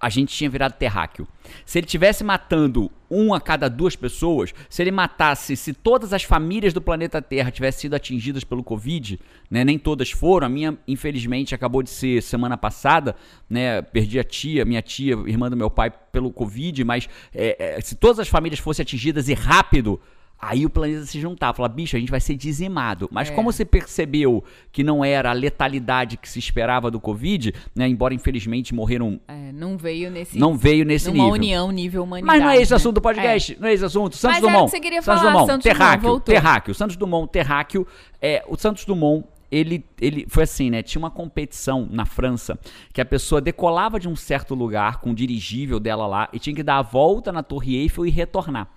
a 0.00 0.08
gente 0.08 0.34
tinha 0.34 0.48
virado 0.48 0.72
terráqueo. 0.72 1.28
Se 1.66 1.78
ele 1.78 1.86
tivesse 1.86 2.24
matando 2.24 2.90
um 3.10 3.34
a 3.34 3.40
cada 3.40 3.68
duas 3.68 3.94
pessoas, 3.94 4.54
se 4.68 4.82
ele 4.82 4.90
matasse, 4.90 5.54
se 5.56 5.74
todas 5.74 6.12
as 6.14 6.22
famílias 6.22 6.72
do 6.72 6.80
planeta 6.80 7.20
Terra 7.20 7.50
tivessem 7.50 7.82
sido 7.82 7.94
atingidas 7.94 8.42
pelo 8.42 8.64
Covid, 8.64 9.20
né, 9.50 9.62
nem 9.62 9.78
todas 9.78 10.10
foram, 10.10 10.46
a 10.46 10.50
minha, 10.50 10.78
infelizmente, 10.88 11.54
acabou 11.54 11.82
de 11.82 11.90
ser 11.90 12.22
semana 12.22 12.56
passada, 12.56 13.14
né, 13.48 13.82
perdi 13.82 14.18
a 14.18 14.24
tia, 14.24 14.64
minha 14.64 14.80
tia, 14.80 15.14
irmã 15.26 15.50
do 15.50 15.56
meu 15.56 15.68
pai, 15.68 15.90
pelo 15.90 16.32
Covid, 16.32 16.82
mas 16.82 17.06
é, 17.34 17.76
é, 17.76 17.80
se 17.82 17.94
todas 17.94 18.20
as 18.20 18.28
famílias 18.28 18.58
fossem 18.58 18.82
atingidas 18.82 19.28
e 19.28 19.34
rápido, 19.34 20.00
Aí 20.42 20.64
o 20.64 20.70
planeta 20.70 21.04
se 21.04 21.20
juntava, 21.20 21.54
falar, 21.54 21.68
bicho, 21.68 21.96
a 21.96 22.00
gente 22.00 22.10
vai 22.10 22.20
ser 22.20 22.34
dizimado. 22.34 23.08
Mas 23.12 23.28
É. 23.28 23.34
como 23.34 23.52
você 23.52 23.64
percebeu 23.64 24.42
que 24.72 24.82
não 24.82 25.04
era 25.04 25.30
a 25.30 25.32
letalidade 25.34 26.16
que 26.16 26.26
se 26.28 26.38
esperava 26.38 26.90
do 26.90 26.98
Covid, 26.98 27.52
né? 27.74 27.86
Embora 27.86 28.14
infelizmente 28.14 28.74
morreram, 28.74 29.20
É, 29.28 29.52
não 29.52 29.76
veio 29.76 30.10
nesse. 30.10 30.38
não 30.38 30.56
veio 30.56 30.84
nesse 30.84 31.08
numa 31.08 31.24
nível. 31.24 31.32
união 31.34 31.70
nível 31.70 32.02
humanidade. 32.04 32.38
Mas 32.38 32.42
não 32.42 32.50
é 32.50 32.60
esse 32.62 32.72
né? 32.72 32.76
assunto 32.76 32.94
do 32.94 33.00
podcast, 33.02 33.56
não 33.60 33.68
é 33.68 33.72
esse 33.74 33.84
assunto. 33.84 34.16
Santos 34.16 34.40
Mas 34.40 34.42
Dumont. 34.50 34.64
que 34.64 34.70
você 34.70 34.80
queria 34.80 35.02
Santos 35.02 35.20
falar, 35.20 35.32
Dumont, 35.32 35.46
Santos 35.52 35.64
Dumont, 35.64 35.78
terráqueo, 35.78 36.08
voltou. 36.08 36.34
terráqueo. 36.34 36.74
Santos 36.74 36.96
Dumont, 36.96 37.30
terráqueo. 37.30 37.86
É, 38.22 38.42
o 38.48 38.56
Santos 38.56 38.84
Dumont, 38.86 39.26
ele, 39.52 39.84
ele 40.00 40.24
foi 40.28 40.44
assim, 40.44 40.70
né? 40.70 40.82
Tinha 40.82 41.00
uma 41.00 41.10
competição 41.10 41.86
na 41.90 42.06
França 42.06 42.58
que 42.94 43.00
a 43.00 43.04
pessoa 43.04 43.40
decolava 43.42 44.00
de 44.00 44.08
um 44.08 44.16
certo 44.16 44.54
lugar 44.54 45.00
com 45.00 45.10
o 45.10 45.14
dirigível 45.14 45.78
dela 45.78 46.06
lá 46.06 46.28
e 46.32 46.38
tinha 46.38 46.54
que 46.56 46.62
dar 46.62 46.78
a 46.78 46.82
volta 46.82 47.30
na 47.30 47.42
Torre 47.42 47.76
Eiffel 47.76 48.06
e 48.06 48.10
retornar. 48.10 48.68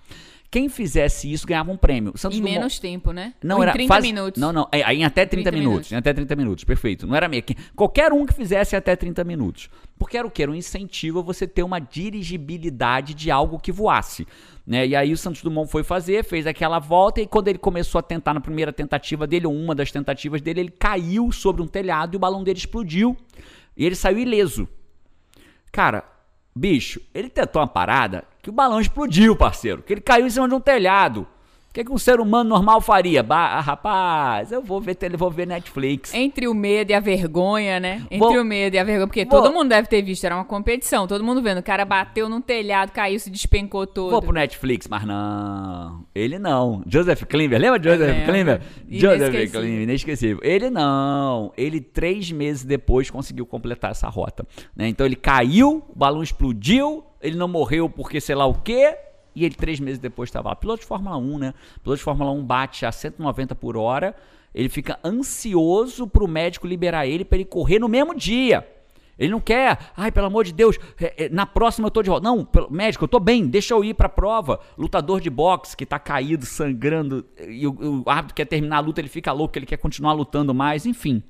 Quem 0.54 0.68
fizesse 0.68 1.32
isso 1.32 1.44
ganhava 1.48 1.72
um 1.72 1.76
prêmio. 1.76 2.12
O 2.14 2.16
Santos 2.18 2.38
Em 2.38 2.40
Dumont- 2.40 2.58
menos 2.58 2.78
tempo, 2.78 3.10
né? 3.10 3.34
não, 3.42 3.56
Ou 3.56 3.62
era 3.64 3.72
em 3.72 3.74
30 3.74 3.88
faz- 3.92 4.04
minutos. 4.04 4.40
Não, 4.40 4.52
não. 4.52 4.68
É, 4.70 4.78
em 4.94 5.04
até 5.04 5.26
30, 5.26 5.50
30 5.50 5.50
minutos. 5.50 5.68
minutos. 5.70 5.92
Em 5.92 5.96
até 5.96 6.12
30 6.14 6.36
minutos, 6.36 6.62
perfeito. 6.62 7.06
Não 7.08 7.16
era 7.16 7.26
meio. 7.28 7.42
que- 7.42 7.56
Qualquer 7.74 8.12
um 8.12 8.24
que 8.24 8.32
fizesse 8.32 8.76
até 8.76 8.94
30 8.94 9.24
minutos. 9.24 9.68
Porque 9.98 10.16
era 10.16 10.24
o 10.24 10.30
quê? 10.30 10.44
Era 10.44 10.52
um 10.52 10.54
incentivo 10.54 11.18
a 11.18 11.22
você 11.22 11.44
ter 11.48 11.64
uma 11.64 11.80
dirigibilidade 11.80 13.14
de 13.14 13.30
algo 13.32 13.58
que 13.58 13.72
voasse. 13.72 14.26
Né? 14.64 14.86
E 14.86 14.94
aí 14.96 15.12
o 15.12 15.16
Santos 15.16 15.42
Dumont 15.42 15.68
foi 15.70 15.82
fazer, 15.82 16.24
fez 16.24 16.46
aquela 16.46 16.78
volta, 16.78 17.20
e 17.20 17.26
quando 17.26 17.48
ele 17.48 17.58
começou 17.58 17.98
a 17.98 18.02
tentar 18.02 18.32
na 18.32 18.40
primeira 18.40 18.72
tentativa 18.72 19.26
dele, 19.26 19.46
ou 19.46 19.54
uma 19.54 19.74
das 19.74 19.90
tentativas 19.90 20.40
dele, 20.40 20.60
ele 20.60 20.70
caiu 20.70 21.32
sobre 21.32 21.62
um 21.62 21.66
telhado 21.66 22.14
e 22.14 22.16
o 22.16 22.20
balão 22.20 22.44
dele 22.44 22.58
explodiu. 22.58 23.16
E 23.76 23.84
ele 23.84 23.96
saiu 23.96 24.18
ileso. 24.20 24.68
Cara, 25.72 26.04
bicho, 26.54 27.00
ele 27.12 27.28
tentou 27.28 27.60
uma 27.60 27.68
parada 27.68 28.24
que 28.42 28.50
o 28.50 28.52
balão 28.52 28.80
explodiu, 28.80 29.34
parceiro. 29.34 29.82
Que 29.82 29.94
ele 29.94 30.00
caiu 30.00 30.26
em 30.26 30.30
cima 30.30 30.48
de 30.48 30.54
um 30.54 30.60
telhado. 30.60 31.26
O 31.74 31.76
que, 31.76 31.82
que 31.82 31.90
um 31.90 31.98
ser 31.98 32.20
humano 32.20 32.50
normal 32.50 32.80
faria? 32.80 33.20
Ba 33.20 33.46
ah, 33.46 33.60
rapaz, 33.60 34.52
eu 34.52 34.62
vou 34.62 34.80
ver, 34.80 34.96
vou 35.16 35.28
ver 35.28 35.44
Netflix. 35.44 36.14
Entre 36.14 36.46
o 36.46 36.54
medo 36.54 36.92
e 36.92 36.94
a 36.94 37.00
vergonha, 37.00 37.80
né? 37.80 38.06
Entre 38.08 38.16
Vou- 38.16 38.40
o 38.40 38.44
medo 38.44 38.76
e 38.76 38.78
a 38.78 38.84
vergonha. 38.84 39.08
Porque 39.08 39.24
Vou- 39.24 39.42
todo 39.42 39.52
mundo 39.52 39.70
deve 39.70 39.88
ter 39.88 40.00
visto, 40.00 40.22
era 40.22 40.36
uma 40.36 40.44
competição. 40.44 41.08
Todo 41.08 41.24
mundo 41.24 41.42
vendo. 41.42 41.58
O 41.58 41.62
cara 41.64 41.84
bateu 41.84 42.28
num 42.28 42.40
telhado, 42.40 42.92
caiu, 42.92 43.18
se 43.18 43.28
despencou 43.28 43.88
todo. 43.88 44.12
Vou 44.12 44.22
pro 44.22 44.32
Netflix, 44.32 44.86
mas 44.86 45.04
não. 45.04 46.06
Ele 46.14 46.38
não. 46.38 46.80
Joseph 46.86 47.24
Klimber, 47.24 47.60
lembra 47.60 47.80
de 47.80 47.90
Joseph 47.90 48.06
lembro. 48.06 48.32
Klimber? 48.32 48.60
Joseph. 48.88 49.50
Klimber, 49.50 49.82
inesquecível. 49.82 50.38
Ele 50.44 50.70
não. 50.70 51.52
Ele 51.56 51.80
três 51.80 52.30
meses 52.30 52.62
depois 52.62 53.10
conseguiu 53.10 53.46
completar 53.46 53.90
essa 53.90 54.08
rota. 54.08 54.46
né? 54.76 54.86
Então 54.86 55.04
ele 55.04 55.16
caiu, 55.16 55.82
o 55.88 55.98
balão 55.98 56.22
explodiu, 56.22 57.04
ele 57.20 57.36
não 57.36 57.48
morreu 57.48 57.90
porque 57.90 58.20
sei 58.20 58.36
lá 58.36 58.46
o 58.46 58.54
quê. 58.54 58.96
E 59.34 59.44
ele 59.44 59.54
três 59.54 59.80
meses 59.80 59.98
depois 59.98 60.28
estava 60.28 60.50
lá. 60.50 60.56
Piloto 60.56 60.80
de 60.80 60.86
Fórmula 60.86 61.16
1, 61.16 61.38
né? 61.38 61.54
Piloto 61.82 61.98
de 61.98 62.04
Fórmula 62.04 62.30
1 62.30 62.44
bate 62.44 62.86
a 62.86 62.92
190 62.92 63.54
por 63.54 63.76
hora. 63.76 64.14
Ele 64.54 64.68
fica 64.68 64.98
ansioso 65.04 66.06
pro 66.06 66.28
médico 66.28 66.66
liberar 66.66 67.06
ele 67.06 67.24
para 67.24 67.38
ele 67.38 67.44
correr 67.44 67.78
no 67.78 67.88
mesmo 67.88 68.14
dia. 68.14 68.66
Ele 69.18 69.30
não 69.30 69.40
quer, 69.40 69.78
ai, 69.96 70.10
pelo 70.10 70.26
amor 70.26 70.44
de 70.44 70.52
Deus, 70.52 70.78
é, 71.00 71.24
é, 71.24 71.28
na 71.28 71.46
próxima 71.46 71.86
eu 71.86 71.90
tô 71.90 72.02
de 72.02 72.10
volta. 72.10 72.28
Não, 72.28 72.46
médico, 72.70 73.04
eu 73.04 73.08
tô 73.08 73.20
bem, 73.20 73.46
deixa 73.46 73.74
eu 73.74 73.84
ir 73.84 73.94
pra 73.94 74.08
prova. 74.08 74.60
Lutador 74.76 75.20
de 75.20 75.30
boxe 75.30 75.76
que 75.76 75.86
tá 75.86 75.98
caído, 75.98 76.44
sangrando, 76.44 77.24
e 77.48 77.66
o, 77.66 78.02
o 78.04 78.10
árbitro 78.10 78.34
quer 78.34 78.44
terminar 78.44 78.78
a 78.78 78.80
luta, 78.80 79.00
ele 79.00 79.08
fica 79.08 79.32
louco, 79.32 79.56
ele 79.56 79.66
quer 79.66 79.76
continuar 79.76 80.12
lutando 80.12 80.52
mais, 80.52 80.84
enfim. 80.84 81.22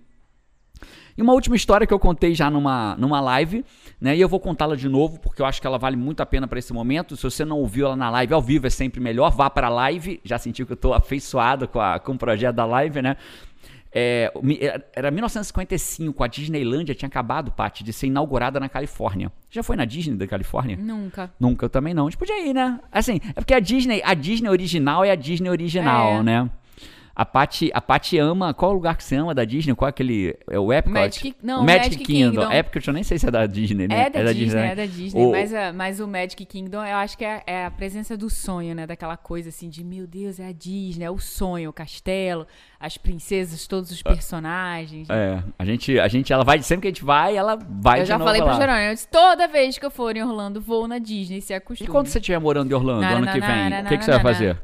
E 1.17 1.23
uma 1.23 1.33
última 1.33 1.55
história 1.55 1.87
que 1.87 1.95
eu 1.95 1.99
contei 1.99 2.35
já 2.35 2.51
numa, 2.51 2.97
numa 2.97 3.21
live, 3.21 3.65
né? 4.01 4.17
E 4.17 4.21
eu 4.21 4.29
vou 4.29 4.41
contá-la 4.41 4.75
de 4.75 4.89
novo, 4.89 5.21
porque 5.21 5.41
eu 5.41 5.47
acho 5.47 5.61
que 5.61 5.67
ela 5.67 5.79
vale 5.79 5.97
muito 5.97 6.21
a 6.21 6.27
pena 6.27 6.49
para 6.49 6.59
esse 6.59 6.73
momento. 6.73 7.17
Se 7.17 7.23
você 7.23 7.45
não 7.45 7.59
ouviu 7.59 7.87
ela 7.87 7.97
na 7.97 8.11
live, 8.11 8.35
ao 8.35 8.43
vivo 8.43 8.67
é 8.67 8.71
sempre 8.71 9.01
melhor. 9.01 9.31
Vá 9.31 9.49
para 9.49 9.69
a 9.69 9.71
live. 9.71 10.21
Já 10.25 10.39
sentiu 10.39 10.67
que 10.67 10.73
eu 10.73 10.77
tô 10.77 10.93
afeiçoado 10.93 11.69
com, 11.69 11.81
a, 11.81 11.99
com 12.01 12.13
o 12.13 12.19
projeto 12.19 12.57
da 12.57 12.65
live, 12.67 13.01
né? 13.01 13.17
É, 13.97 14.33
era 14.61 14.85
era 14.93 15.11
1955, 15.13 16.25
a 16.25 16.27
Disneylândia 16.27 16.97
tinha 16.97 17.07
acabado, 17.07 17.53
Paty, 17.53 17.85
de 17.85 17.93
ser 17.93 18.09
inaugurada 18.09 18.59
na 18.59 18.69
Califórnia. 18.69 19.31
Já 19.49 19.63
foi 19.63 19.77
na 19.77 19.85
Disney 19.85 20.17
da 20.17 20.27
Califórnia? 20.27 20.77
Nunca. 20.77 21.33
Nunca, 21.39 21.67
eu 21.67 21.71
também 21.71 21.95
não. 21.95 22.09
A 22.09 22.11
gente 22.11 22.19
podia 22.19 22.45
ir, 22.45 22.53
né? 22.53 22.81
Assim, 22.91 23.21
é 23.29 23.35
porque 23.35 23.55
a 23.55 23.61
Disney, 23.61 24.03
a 24.05 24.13
Disney 24.15 24.49
original 24.49 25.05
é 25.05 25.13
a 25.13 25.15
Disney 25.15 25.49
original, 25.49 26.15
É. 26.15 26.23
né? 26.25 26.51
A 27.17 27.25
Paty, 27.25 27.71
a 27.73 27.81
Paty 27.81 28.19
ama. 28.19 28.53
Qual 28.53 28.73
o 28.73 28.75
lugar 28.75 28.97
que 28.97 29.05
você 29.05 29.15
ama 29.15 29.33
da 29.33 29.45
Disney? 29.45 29.73
Qual 29.75 29.87
é 29.87 29.91
aquele. 29.91 30.37
É 30.51 30.59
o 30.59 30.73
Epcot? 30.73 30.93
Magic- 30.93 31.37
não, 31.41 31.61
o 31.63 31.65
Magic, 31.65 31.81
Magic 31.91 32.05
Kingdom. 32.05 32.41
Kingdom. 32.43 32.53
Epcot 32.53 32.89
eu 32.89 32.95
nem 32.95 33.03
sei 33.05 33.19
se 33.19 33.29
é 33.29 33.31
da 33.31 33.47
Disney, 33.47 33.87
né? 33.87 34.07
É 34.07 34.11
da, 34.11 34.33
Disney, 34.33 34.61
né? 34.61 34.73
é 34.73 34.75
da 34.75 34.87
Disney. 34.87 35.23
O- 35.23 35.31
Mas, 35.31 35.55
a- 35.55 35.73
mas 35.73 36.01
o 36.01 36.09
Magic 36.09 36.45
Kingdom, 36.45 36.85
eu 36.85 36.97
acho 36.97 37.17
que 37.17 37.25
é, 37.25 37.43
é 37.47 37.67
a 37.67 37.71
presença 37.71 38.17
do 38.17 38.29
sonho, 38.29 38.75
né? 38.75 38.85
Daquela 38.85 39.17
coisa 39.17 39.51
assim 39.51 39.69
de, 39.69 39.85
meu 39.85 40.09
Deus, 40.09 40.41
é 40.41 40.49
a 40.49 40.53
Disney, 40.53 41.05
é 41.05 41.11
o 41.11 41.19
sonho, 41.19 41.71
o 41.71 41.73
castelo, 41.73 42.47
as 42.81 42.99
princesas, 42.99 43.65
todos 43.69 43.93
os 43.93 44.03
personagens. 44.03 45.09
É, 45.09 45.41
a 45.57 45.65
gente, 45.65 45.99
a 46.01 46.09
gente, 46.09 46.33
ela 46.33 46.43
vai, 46.45 46.61
sempre 46.63 46.83
que 46.83 46.89
a 46.89 46.91
gente 46.91 47.05
vai, 47.05 47.37
ela 47.37 47.57
vai 47.57 48.01
eu 48.01 48.03
de 48.03 48.09
já 48.09 48.19
falei 48.19 48.43
pro. 48.43 48.55
Jerônimo, 48.55 48.87
eu 48.89 48.95
disse, 48.95 49.09
toda 49.09 49.47
vez 49.47 49.79
que 49.79 49.87
eu 49.87 49.91
for 49.91 50.17
em 50.17 50.23
Orlando, 50.23 50.61
vou 50.61 50.89
na 50.89 50.99
Disney, 50.99 51.41
se 51.41 51.53
E 51.53 51.57
acostume. 51.57 51.89
quando 51.91 52.09
você 52.09 52.19
estiver 52.19 52.41
morando 52.41 52.71
em 52.73 52.75
Orlando, 52.75 53.03
Nara, 53.03 53.17
ano 53.19 53.27
que 53.29 53.41
vem, 53.41 53.81
o 53.85 53.89
que, 53.89 53.99
que 53.99 54.05
você 54.05 54.11
vai 54.11 54.21
fazer? 54.21 54.59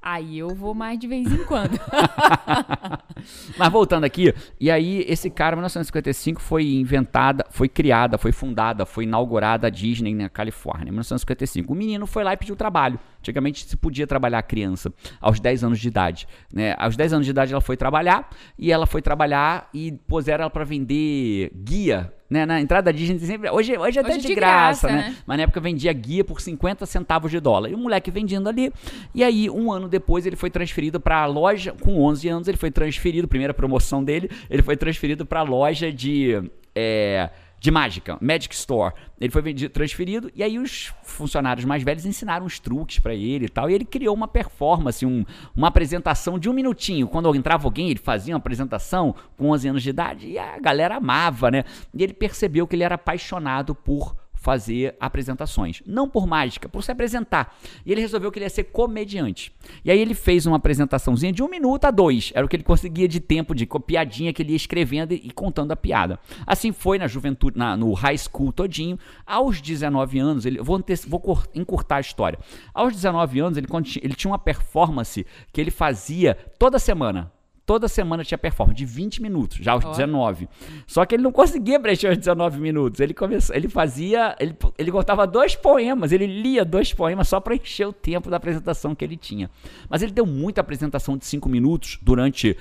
Aí 0.00 0.38
eu 0.38 0.54
vou 0.54 0.74
mais 0.74 0.98
de 0.98 1.06
vez 1.06 1.30
em 1.30 1.44
quando. 1.44 1.78
Mas 3.58 3.72
voltando 3.72 4.04
aqui, 4.04 4.32
e 4.60 4.70
aí 4.70 5.04
esse 5.08 5.28
cara, 5.28 5.54
em 5.54 5.58
1955, 5.58 6.40
foi 6.40 6.66
inventada, 6.74 7.44
foi 7.50 7.68
criada, 7.68 8.16
foi 8.16 8.30
fundada, 8.30 8.86
foi 8.86 9.04
inaugurada 9.04 9.66
a 9.66 9.70
Disney 9.70 10.14
na 10.14 10.28
Califórnia, 10.28 10.88
em 10.88 10.92
1955. 10.92 11.72
O 11.72 11.76
menino 11.76 12.06
foi 12.06 12.22
lá 12.22 12.32
e 12.32 12.36
pediu 12.36 12.54
trabalho. 12.54 12.98
Antigamente 13.28 13.66
se 13.66 13.76
podia 13.76 14.06
trabalhar 14.06 14.42
criança 14.42 14.90
aos 15.20 15.38
10 15.38 15.64
anos 15.64 15.78
de 15.78 15.88
idade. 15.88 16.26
Né? 16.52 16.74
Aos 16.78 16.96
10 16.96 17.12
anos 17.12 17.26
de 17.26 17.30
idade 17.30 17.52
ela 17.52 17.60
foi 17.60 17.76
trabalhar, 17.76 18.30
e 18.58 18.72
ela 18.72 18.86
foi 18.86 19.02
trabalhar 19.02 19.68
e 19.74 19.92
puseram 19.92 20.42
ela 20.42 20.50
para 20.50 20.64
vender 20.64 21.52
guia. 21.54 22.12
Né? 22.30 22.44
Na 22.44 22.60
entrada 22.60 22.90
da 22.90 22.96
Disney 22.96 23.18
sempre. 23.18 23.50
Hoje, 23.50 23.76
hoje 23.76 23.98
é 23.98 24.02
até 24.02 24.12
Hoje 24.12 24.20
de, 24.20 24.28
de 24.28 24.34
graça, 24.34 24.88
graça, 24.88 25.02
né? 25.02 25.10
né? 25.10 25.16
Mas 25.26 25.36
na 25.36 25.42
época 25.44 25.60
vendia 25.60 25.92
guia 25.92 26.24
por 26.24 26.40
50 26.40 26.84
centavos 26.86 27.30
de 27.30 27.40
dólar. 27.40 27.70
E 27.70 27.74
o 27.74 27.78
moleque 27.78 28.10
vendendo 28.10 28.48
ali. 28.48 28.72
E 29.14 29.24
aí, 29.24 29.48
um 29.48 29.72
ano 29.72 29.88
depois, 29.88 30.26
ele 30.26 30.36
foi 30.36 30.50
transferido 30.50 31.00
para 31.00 31.22
a 31.22 31.26
loja. 31.26 31.74
Com 31.80 32.02
11 32.02 32.28
anos, 32.28 32.48
ele 32.48 32.58
foi 32.58 32.70
transferido. 32.70 33.28
Primeira 33.28 33.54
promoção 33.54 34.04
dele, 34.04 34.30
ele 34.50 34.62
foi 34.62 34.76
transferido 34.76 35.24
para 35.24 35.40
a 35.40 35.42
loja 35.42 35.90
de. 35.90 36.42
é, 36.74 37.30
de 37.60 37.70
mágica, 37.70 38.16
Magic 38.20 38.54
Store. 38.54 38.94
Ele 39.20 39.30
foi 39.32 39.42
vendido, 39.42 39.72
transferido 39.72 40.30
e 40.34 40.42
aí 40.42 40.58
os 40.58 40.92
funcionários 41.02 41.64
mais 41.64 41.82
velhos 41.82 42.06
ensinaram 42.06 42.46
os 42.46 42.58
truques 42.60 42.98
para 43.00 43.14
ele 43.14 43.46
e 43.46 43.48
tal. 43.48 43.68
E 43.68 43.74
ele 43.74 43.84
criou 43.84 44.14
uma 44.14 44.28
performance, 44.28 45.04
um- 45.04 45.24
uma 45.56 45.68
apresentação 45.68 46.38
de 46.38 46.48
um 46.48 46.52
minutinho. 46.52 47.08
Quando 47.08 47.34
entrava 47.34 47.66
alguém, 47.66 47.90
ele 47.90 47.98
fazia 47.98 48.34
uma 48.34 48.38
apresentação 48.38 49.14
com 49.36 49.50
11 49.50 49.68
anos 49.68 49.82
de 49.82 49.90
idade 49.90 50.28
e 50.28 50.38
a 50.38 50.58
galera 50.60 50.96
amava, 50.96 51.50
né? 51.50 51.64
E 51.92 52.02
ele 52.02 52.12
percebeu 52.14 52.66
que 52.66 52.76
ele 52.76 52.84
era 52.84 52.94
apaixonado 52.94 53.74
por 53.74 54.14
fazer 54.48 54.96
apresentações. 54.98 55.82
Não 55.86 56.08
por 56.08 56.26
mágica, 56.26 56.70
por 56.70 56.82
se 56.82 56.90
apresentar. 56.90 57.54
E 57.84 57.92
ele 57.92 58.00
resolveu 58.00 58.32
que 58.32 58.38
ele 58.38 58.46
ia 58.46 58.50
ser 58.50 58.64
comediante. 58.64 59.52
E 59.84 59.90
aí 59.90 60.00
ele 60.00 60.14
fez 60.14 60.46
uma 60.46 60.56
apresentaçãozinha 60.56 61.30
de 61.30 61.42
um 61.42 61.50
minuto 61.50 61.84
a 61.84 61.90
dois. 61.90 62.32
Era 62.34 62.46
o 62.46 62.48
que 62.48 62.56
ele 62.56 62.62
conseguia 62.62 63.06
de 63.06 63.20
tempo, 63.20 63.54
de 63.54 63.66
piadinha 63.86 64.32
que 64.32 64.40
ele 64.40 64.52
ia 64.52 64.56
escrevendo 64.56 65.12
e, 65.12 65.30
contando 65.32 65.72
a 65.72 65.76
piada. 65.76 66.18
Assim 66.46 66.72
foi 66.72 66.96
na 66.96 67.06
juventude, 67.06 67.58
na- 67.58 67.76
no 67.76 67.92
high 67.92 68.16
school 68.16 68.50
todinho. 68.50 68.98
Aos 69.26 69.60
19 69.60 70.18
anos, 70.18 70.46
ele, 70.46 70.62
vou, 70.62 70.76
anteci- 70.76 71.06
vou 71.06 71.20
encurtar 71.54 71.96
a 71.96 72.00
história. 72.00 72.38
Aos 72.72 72.94
19 72.94 73.40
anos, 73.40 73.58
ele, 73.58 73.66
ele 74.02 74.14
tinha 74.14 74.30
uma 74.30 74.38
performance 74.38 75.26
que 75.52 75.60
ele 75.60 75.70
fazia 75.70 76.34
toda 76.58 76.78
semana. 76.78 77.30
Toda 77.68 77.86
semana 77.86 78.24
tinha 78.24 78.38
performance 78.38 78.78
de 78.78 78.86
20 78.86 79.20
minutos, 79.20 79.58
já 79.60 79.72
aos 79.72 79.84
Ó. 79.84 79.90
19. 79.90 80.48
Só 80.86 81.04
que 81.04 81.14
ele 81.14 81.22
não 81.22 81.30
conseguia 81.30 81.78
preencher 81.78 82.10
os 82.10 82.16
19 82.16 82.58
minutos. 82.58 82.98
Ele 82.98 83.12
começou, 83.12 83.54
ele 83.54 83.68
fazia, 83.68 84.34
ele, 84.40 84.56
ele 84.78 84.90
contava 84.90 85.26
dois 85.26 85.54
poemas, 85.54 86.10
ele 86.10 86.26
lia 86.26 86.64
dois 86.64 86.94
poemas 86.94 87.28
só 87.28 87.38
para 87.40 87.54
encher 87.54 87.86
o 87.86 87.92
tempo 87.92 88.30
da 88.30 88.38
apresentação 88.38 88.94
que 88.94 89.04
ele 89.04 89.18
tinha. 89.18 89.50
Mas 89.86 90.00
ele 90.00 90.12
deu 90.12 90.24
muita 90.24 90.62
apresentação 90.62 91.18
de 91.18 91.26
5 91.26 91.46
minutos 91.46 91.98
durante 92.00 92.56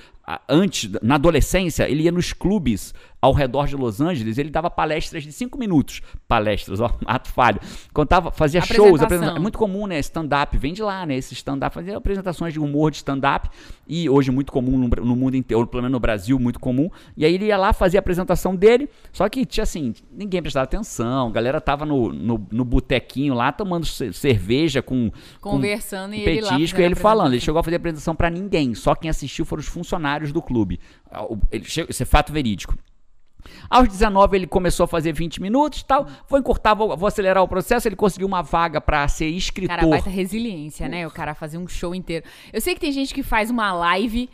antes, 0.50 0.90
na 1.02 1.16
adolescência, 1.16 1.90
ele 1.90 2.04
ia 2.04 2.12
nos 2.12 2.34
clubes 2.34 2.94
ao 3.20 3.34
redor 3.34 3.66
de 3.68 3.76
Los 3.76 4.00
Angeles, 4.00 4.38
ele 4.38 4.50
dava 4.52 4.70
palestras 4.70 5.24
de 5.24 5.32
5 5.32 5.58
minutos. 5.58 6.02
Palestras, 6.28 6.80
ó, 6.82 6.96
ato 7.06 7.30
falho. 7.32 7.60
Contava, 7.94 8.30
fazia 8.32 8.62
shows, 8.62 9.02
apresenta- 9.02 9.32
é 9.38 9.40
muito 9.40 9.58
comum, 9.58 9.88
né? 9.88 9.98
Stand-up, 10.00 10.56
vem 10.58 10.72
de 10.74 10.84
lá, 10.84 11.06
né? 11.06 11.16
Esse 11.16 11.34
stand-up, 11.34 11.74
fazia 11.74 11.98
apresentações 11.98 12.54
de 12.54 12.60
humor 12.60 12.92
de 12.92 12.98
stand-up, 12.98 13.50
e 13.88 14.08
hoje 14.10 14.30
muito 14.30 14.52
comum 14.52 14.78
no, 14.78 14.88
no 14.88 15.16
mundo 15.16 15.36
inteiro, 15.36 15.66
pelo 15.66 15.82
menos 15.82 15.94
no 15.94 16.00
Brasil, 16.00 16.38
muito 16.38 16.60
comum. 16.60 16.90
E 17.16 17.26
aí 17.26 17.34
ele 17.34 17.46
ia 17.46 17.58
lá, 17.58 17.74
fazia 17.74 18.00
a 18.00 18.02
apresentação 18.02 18.56
dele, 18.56 18.88
só 19.12 19.28
que 19.30 19.46
tinha 19.46 19.64
assim, 19.64 19.94
ninguém 20.12 20.42
prestava 20.42 20.66
atenção, 20.66 21.28
a 21.30 21.32
galera 21.32 21.60
tava 21.60 21.86
no, 21.86 22.14
no, 22.14 22.48
no 22.52 22.64
botequinho 22.66 23.34
lá, 23.34 23.52
tomando 23.52 23.86
ce- 23.86 24.14
cerveja 24.14 24.82
com. 24.84 25.10
Conversando 25.42 26.12
com 26.12 26.18
e 26.18 26.22
ele 26.22 26.42
lá 26.42 26.50
petisco, 26.50 26.76
fazendo 26.78 26.82
e 26.82 26.86
ele 26.86 26.94
a 26.94 26.98
falando. 26.98 27.34
Ele 27.34 27.42
chegou 27.42 27.60
a 27.60 27.64
fazer 27.64 27.78
apresentação 27.78 28.16
pra 28.16 28.30
ninguém, 28.30 28.76
só 28.76 28.94
quem 28.94 29.10
assistiu 29.10 29.44
foram 29.46 29.62
os 29.62 29.68
funcionários 29.68 30.17
do 30.32 30.42
clube. 30.42 30.80
Ah, 31.12 31.26
isso 31.52 32.04
é 32.04 32.06
fato 32.06 32.32
verídico. 32.34 32.78
Aos 33.70 33.88
19 33.88 34.38
ele 34.38 34.48
começou 34.48 34.84
a 34.84 34.88
fazer 34.88 35.14
20 35.14 35.42
minutos 35.42 35.82
e 35.82 35.86
tal. 35.86 36.08
Vou 36.28 36.40
encurtar, 36.40 36.74
vou, 36.74 36.96
vou 36.98 37.08
acelerar 37.08 37.44
o 37.44 37.48
processo. 37.48 37.88
Ele 37.88 37.96
conseguiu 37.96 38.28
uma 38.28 38.42
vaga 38.42 38.82
pra 38.82 39.08
ser 39.08 39.28
escritor. 39.28 39.76
Cara, 39.76 39.88
baita 39.88 40.10
resiliência, 40.10 40.88
né? 40.88 41.08
O 41.08 41.12
cara 41.12 41.34
fazer 41.34 41.58
um 41.58 41.68
show 41.68 41.94
inteiro. 41.94 42.26
Eu 42.52 42.62
sei 42.62 42.74
que 42.74 42.82
tem 42.82 42.92
gente 42.92 43.14
que 43.14 43.24
faz 43.24 43.50
uma 43.50 43.72
live 43.74 44.30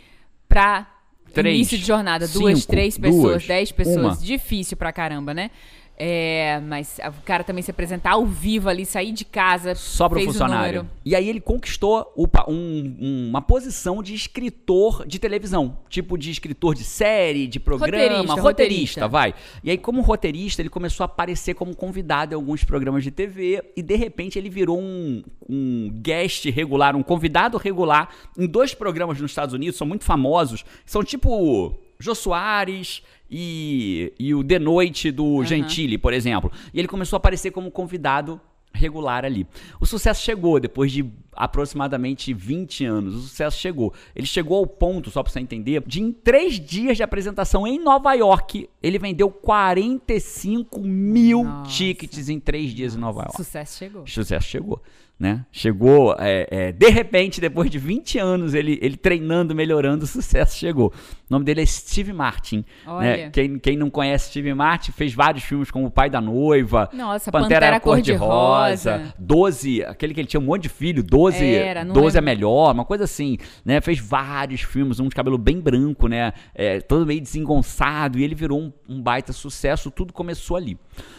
pra 0.47 0.87
Três, 1.33 1.55
início 1.55 1.77
de 1.77 1.85
jornada. 1.85 2.27
Duas, 2.27 2.59
cinco, 2.59 2.71
três 2.71 2.97
pessoas, 2.97 3.23
duas, 3.23 3.47
dez 3.47 3.71
pessoas. 3.71 3.97
uma. 3.97 4.15
Difícil 4.17 4.77
pra 4.77 4.91
caramba, 4.91 5.33
né? 5.33 5.49
É, 5.95 6.59
mas 6.65 6.99
o 7.19 7.21
cara 7.23 7.43
também 7.43 7.61
se 7.61 7.69
apresentar 7.69 8.11
ao 8.13 8.25
vivo 8.25 8.67
ali, 8.67 8.85
sair 8.85 9.11
de 9.11 9.23
casa. 9.23 9.75
Só 9.75 10.09
para 10.09 10.15
o 10.15 10.19
fez 10.19 10.29
o 10.29 10.31
funcionário. 10.33 10.89
E 11.05 11.15
aí 11.15 11.29
ele 11.29 11.39
conquistou 11.39 12.11
o 12.15 12.27
um- 12.49 13.27
uma 13.29 13.41
posição 13.41 14.01
de 14.01 14.13
escritor 14.15 15.05
de 15.05 15.19
televisão. 15.19 15.77
Tipo 15.89 16.17
de 16.17 16.31
escritor 16.31 16.73
de 16.73 16.83
série, 16.83 17.45
de 17.45 17.59
programa. 17.59 17.93
Roteirista, 18.03 18.41
roteirista. 18.41 19.07
vai. 19.07 19.35
E 19.63 19.69
aí, 19.69 19.77
como 19.77 20.01
roteirista, 20.01 20.61
ele 20.61 20.69
começou 20.69 21.03
a 21.03 21.05
aparecer 21.05 21.53
como 21.53 21.75
convidado 21.75 22.33
em 22.33 22.35
alguns 22.35 22.63
programas 22.63 23.03
de 23.03 23.11
TV. 23.11 23.63
E 23.75 23.81
de 23.83 23.95
repente 23.95 24.39
ele 24.39 24.49
virou 24.49 24.79
um, 24.79 25.23
um 25.47 25.89
guest 25.93 26.45
regular, 26.49 26.95
um 26.95 27.03
convidado 27.03 27.57
regular 27.57 28.09
em 28.37 28.47
dois 28.47 28.73
programas 28.73 29.21
nos 29.21 29.29
Estados 29.31 29.53
Unidos, 29.53 29.77
são 29.77 29.85
muito 29.85 30.03
famosos. 30.03 30.65
São 30.85 31.03
tipo. 31.03 31.75
Jô 32.03 32.13
Soares 32.13 33.01
e, 33.31 34.11
e 34.19 34.35
o 34.35 34.43
The 34.43 34.59
Noite 34.59 35.09
do 35.09 35.41
Gentili, 35.45 35.97
por 35.97 36.11
exemplo. 36.11 36.51
E 36.73 36.79
ele 36.79 36.87
começou 36.87 37.15
a 37.15 37.19
aparecer 37.19 37.51
como 37.51 37.71
convidado 37.71 38.41
regular 38.73 39.23
ali. 39.23 39.47
O 39.79 39.85
sucesso 39.85 40.21
chegou 40.21 40.59
depois 40.59 40.91
de 40.91 41.09
aproximadamente 41.35 42.33
20 42.33 42.85
anos. 42.85 43.15
O 43.15 43.21
sucesso 43.21 43.57
chegou. 43.57 43.93
Ele 44.15 44.27
chegou 44.27 44.57
ao 44.57 44.67
ponto, 44.67 45.09
só 45.09 45.23
pra 45.23 45.31
você 45.31 45.39
entender, 45.39 45.83
de 45.85 46.01
em 46.01 46.11
três 46.11 46.59
dias 46.59 46.97
de 46.97 47.03
apresentação 47.03 47.67
em 47.67 47.79
Nova 47.79 48.13
York, 48.13 48.69
ele 48.81 48.99
vendeu 48.99 49.29
45 49.29 50.81
mil 50.81 51.43
Nossa. 51.43 51.71
tickets 51.71 52.29
em 52.29 52.39
três 52.39 52.71
dias 52.71 52.95
em 52.95 52.99
Nova 52.99 53.21
York. 53.21 53.37
Sucesso 53.37 53.77
chegou. 53.77 54.03
O 54.03 54.07
sucesso 54.07 54.47
chegou. 54.47 54.81
Né? 55.19 55.45
Chegou, 55.51 56.15
é, 56.19 56.47
é, 56.51 56.71
de 56.73 56.89
repente, 56.89 57.39
depois 57.39 57.69
de 57.69 57.77
20 57.77 58.19
anos, 58.19 58.53
ele, 58.53 58.77
ele 58.81 58.97
treinando, 58.97 59.55
melhorando, 59.55 60.03
o 60.03 60.07
sucesso 60.07 60.57
chegou. 60.57 60.87
O 60.87 60.93
nome 61.29 61.45
dele 61.45 61.61
é 61.61 61.65
Steve 61.65 62.11
Martin. 62.11 62.65
Né? 62.99 63.29
Quem, 63.29 63.57
quem 63.57 63.77
não 63.77 63.89
conhece 63.89 64.31
Steve 64.31 64.53
Martin, 64.53 64.91
fez 64.91 65.13
vários 65.13 65.43
filmes 65.45 65.71
como 65.71 65.85
O 65.85 65.91
Pai 65.91 66.09
da 66.09 66.19
Noiva, 66.19 66.89
Nossa, 66.91 67.31
Pantera, 67.31 67.67
Pantera 67.67 67.79
Cor-de-Rosa, 67.79 68.91
Cor-de-Rosa. 68.91 69.15
12, 69.17 69.83
aquele 69.85 70.13
que 70.13 70.19
ele 70.19 70.27
tinha 70.27 70.41
um 70.41 70.43
monte 70.43 70.63
de 70.63 70.69
filho, 70.69 71.01
12, 71.01 71.22
Era, 71.31 71.85
não 71.85 71.93
12 71.93 72.17
é 72.17 72.21
melhor, 72.21 72.73
uma 72.73 72.85
coisa 72.85 73.03
assim, 73.03 73.37
né? 73.63 73.79
Fez 73.81 73.99
vários 73.99 74.61
filmes, 74.61 74.99
um 74.99 75.07
de 75.07 75.15
cabelo 75.15 75.37
bem 75.37 75.59
branco, 75.59 76.07
né? 76.07 76.33
É, 76.53 76.79
todo 76.81 77.05
meio 77.05 77.21
desengonçado, 77.21 78.19
e 78.19 78.23
ele 78.23 78.35
virou 78.35 78.59
um, 78.59 78.73
um 78.87 79.01
baita 79.01 79.33
sucesso, 79.33 79.91
tudo 79.91 80.13
começou 80.13 80.57
ali. 80.57 80.77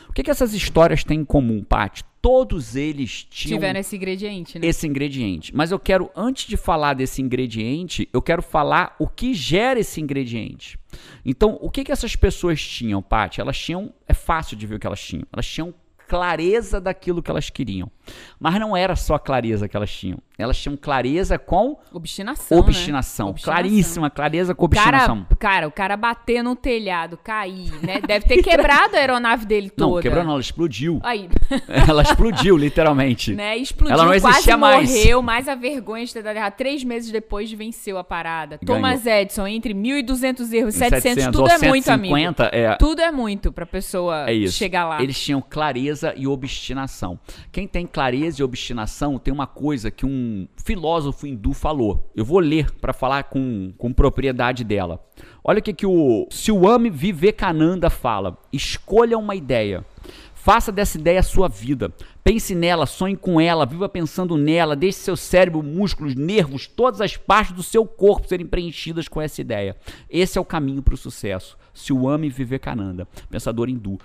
O 0.09 0.13
que, 0.13 0.23
que 0.23 0.31
essas 0.31 0.55
histórias 0.55 1.03
têm 1.03 1.21
em 1.21 1.25
comum, 1.25 1.65
Paty? 1.65 2.05
Todos 2.23 2.77
eles 2.77 3.27
tinham 3.29 3.59
Tiveram 3.59 3.81
esse 3.81 3.97
ingrediente, 3.97 4.59
né? 4.59 4.67
esse 4.67 4.87
ingrediente. 4.87 5.55
Mas 5.55 5.73
eu 5.73 5.79
quero, 5.79 6.09
antes 6.15 6.47
de 6.47 6.57
falar 6.57 6.95
desse 6.95 7.21
ingrediente, 7.21 8.09
eu 8.13 8.23
quero 8.23 8.41
falar 8.41 8.95
o 8.99 9.09
que 9.09 9.35
gera 9.35 9.81
esse 9.81 10.01
ingrediente. 10.01 10.79
Então, 11.25 11.59
o 11.61 11.69
que, 11.69 11.83
que 11.83 11.93
essas 11.93 12.15
pessoas 12.15 12.63
tinham, 12.63 13.03
Paty? 13.03 13.41
Elas 13.41 13.59
tinham. 13.59 13.93
É 14.07 14.15
fácil 14.15 14.57
de 14.57 14.67
ver 14.67 14.77
o 14.77 14.79
que 14.79 14.87
elas 14.87 15.03
tinham. 15.03 15.27
Elas 15.33 15.47
tinham 15.47 15.75
clareza 16.07 16.81
daquilo 16.81 17.23
que 17.23 17.31
elas 17.31 17.51
queriam. 17.51 17.91
Mas 18.39 18.59
não 18.61 18.77
era 18.77 18.95
só 18.97 19.19
clareza 19.19 19.69
que 19.69 19.77
elas 19.77 19.91
tinham. 19.91 20.19
Elas 20.37 20.59
tinham 20.59 20.77
clareza 20.77 21.39
com 21.39 21.79
Obstinação. 21.93 22.59
obstinação. 22.59 23.27
Né? 23.27 23.31
Obstinação. 23.31 23.55
Claríssima, 23.55 24.11
clareza 24.11 24.53
com 24.55 24.65
O 24.65 24.69
cara, 24.69 24.97
obstinação. 24.97 25.27
cara, 25.39 25.69
o 25.69 25.71
cara 25.71 25.97
bater 25.97 26.43
no 26.43 26.57
telhado, 26.57 27.17
cair, 27.23 27.71
né? 27.85 28.01
Deve 28.01 28.27
ter 28.27 28.43
quebrado 28.43 28.97
a 28.97 28.99
aeronave 28.99 29.47
dele 29.47 29.71
toda. 29.71 29.95
Não, 29.97 30.03
quebrou 30.03 30.25
não, 30.25 30.33
ela 30.33 30.41
explodiu. 30.41 30.99
Aí, 31.05 31.29
ela 31.89 32.03
explodiu, 32.03 32.57
literalmente. 32.57 33.33
né? 33.33 33.57
Explodiu, 33.57 33.95
Ela 33.95 34.03
não 34.13 34.21
quase 34.21 34.27
existia 34.39 34.57
mais. 34.57 34.91
morreu, 34.91 35.23
mais 35.23 35.49
a 35.49 35.55
vergonha 35.55 36.05
de 36.05 36.13
ter 36.13 36.23
dado 36.25 36.37
errado. 36.37 36.55
Três 36.57 36.83
meses 36.83 37.13
depois 37.13 37.53
venceu 37.53 37.97
a 37.97 38.03
parada. 38.03 38.59
Ganhou. 38.61 38.83
Thomas 38.83 39.07
Edison, 39.07 39.47
entre 39.47 39.73
1.200 39.73 40.53
erros 40.53 40.75
e 40.75 40.79
700 40.79 41.03
700, 41.03 41.25
tudo 41.39 41.49
é 41.51 41.59
muito, 41.69 41.89
amigo. 41.91 42.15
150, 42.17 42.51
é, 42.53 42.75
Tudo 42.77 43.01
é 43.01 43.13
muito 43.13 43.53
pra 43.53 43.65
pessoa 43.67 44.29
É 44.29 44.47
chegar 44.49 44.85
lá. 44.89 45.01
Eles 45.01 45.17
tinham 45.23 45.41
clareza 45.41 46.13
e 46.17 46.27
obstinação. 46.27 47.19
Quem 47.53 47.69
tem 47.69 47.87
clareza 47.95 48.43
e 48.43 48.45
obstinação 48.45 49.21
tem 49.21 49.33
uma 49.33 49.47
coisa 49.47 49.89
que 49.89 50.05
um 50.05 50.49
filósofo 50.57 51.29
hindu 51.29 51.53
falou. 51.53 52.11
Eu 52.17 52.25
vou 52.25 52.41
ler 52.41 52.73
para 52.73 52.93
falar 52.93 53.23
com, 53.23 53.73
com 53.79 53.93
propriedade 53.93 54.65
dela. 54.65 55.01
Olha 55.45 55.61
o 55.61 55.63
que, 55.63 55.73
que 55.73 55.87
o 55.87 56.27
Swami 56.29 56.91
Vivekananda 56.91 57.89
fala. 57.89 58.37
Escolha 58.53 59.17
uma 59.17 59.37
ideia. 59.37 59.87
Faça 60.35 60.73
dessa 60.73 60.99
ideia 60.99 61.21
a 61.21 61.23
sua 61.23 61.49
vida. 61.49 61.95
Pense 62.25 62.53
nela, 62.53 62.85
sonhe 62.85 63.17
com 63.17 63.41
ela, 63.41 63.65
viva 63.65 63.89
pensando 63.89 64.37
nela, 64.37 64.75
deixe 64.75 64.99
seu 64.99 65.17
cérebro, 65.17 65.63
músculos, 65.63 66.17
nervos, 66.17 66.67
todas 66.67 67.01
as 67.01 67.17
partes 67.17 67.55
do 67.55 67.63
seu 67.63 67.87
corpo 67.87 68.27
serem 68.27 68.45
preenchidas 68.45 69.07
com 69.07 69.21
essa 69.21 69.41
ideia. 69.41 69.77
Esse 70.11 70.37
é 70.37 70.41
o 70.41 70.45
caminho 70.45 70.83
para 70.83 70.95
o 70.95 70.99
sucesso. 70.99 71.57
Swami 71.73 72.29
Vivekananda, 72.29 73.07
pensador 73.31 73.69
hindu. 73.69 73.99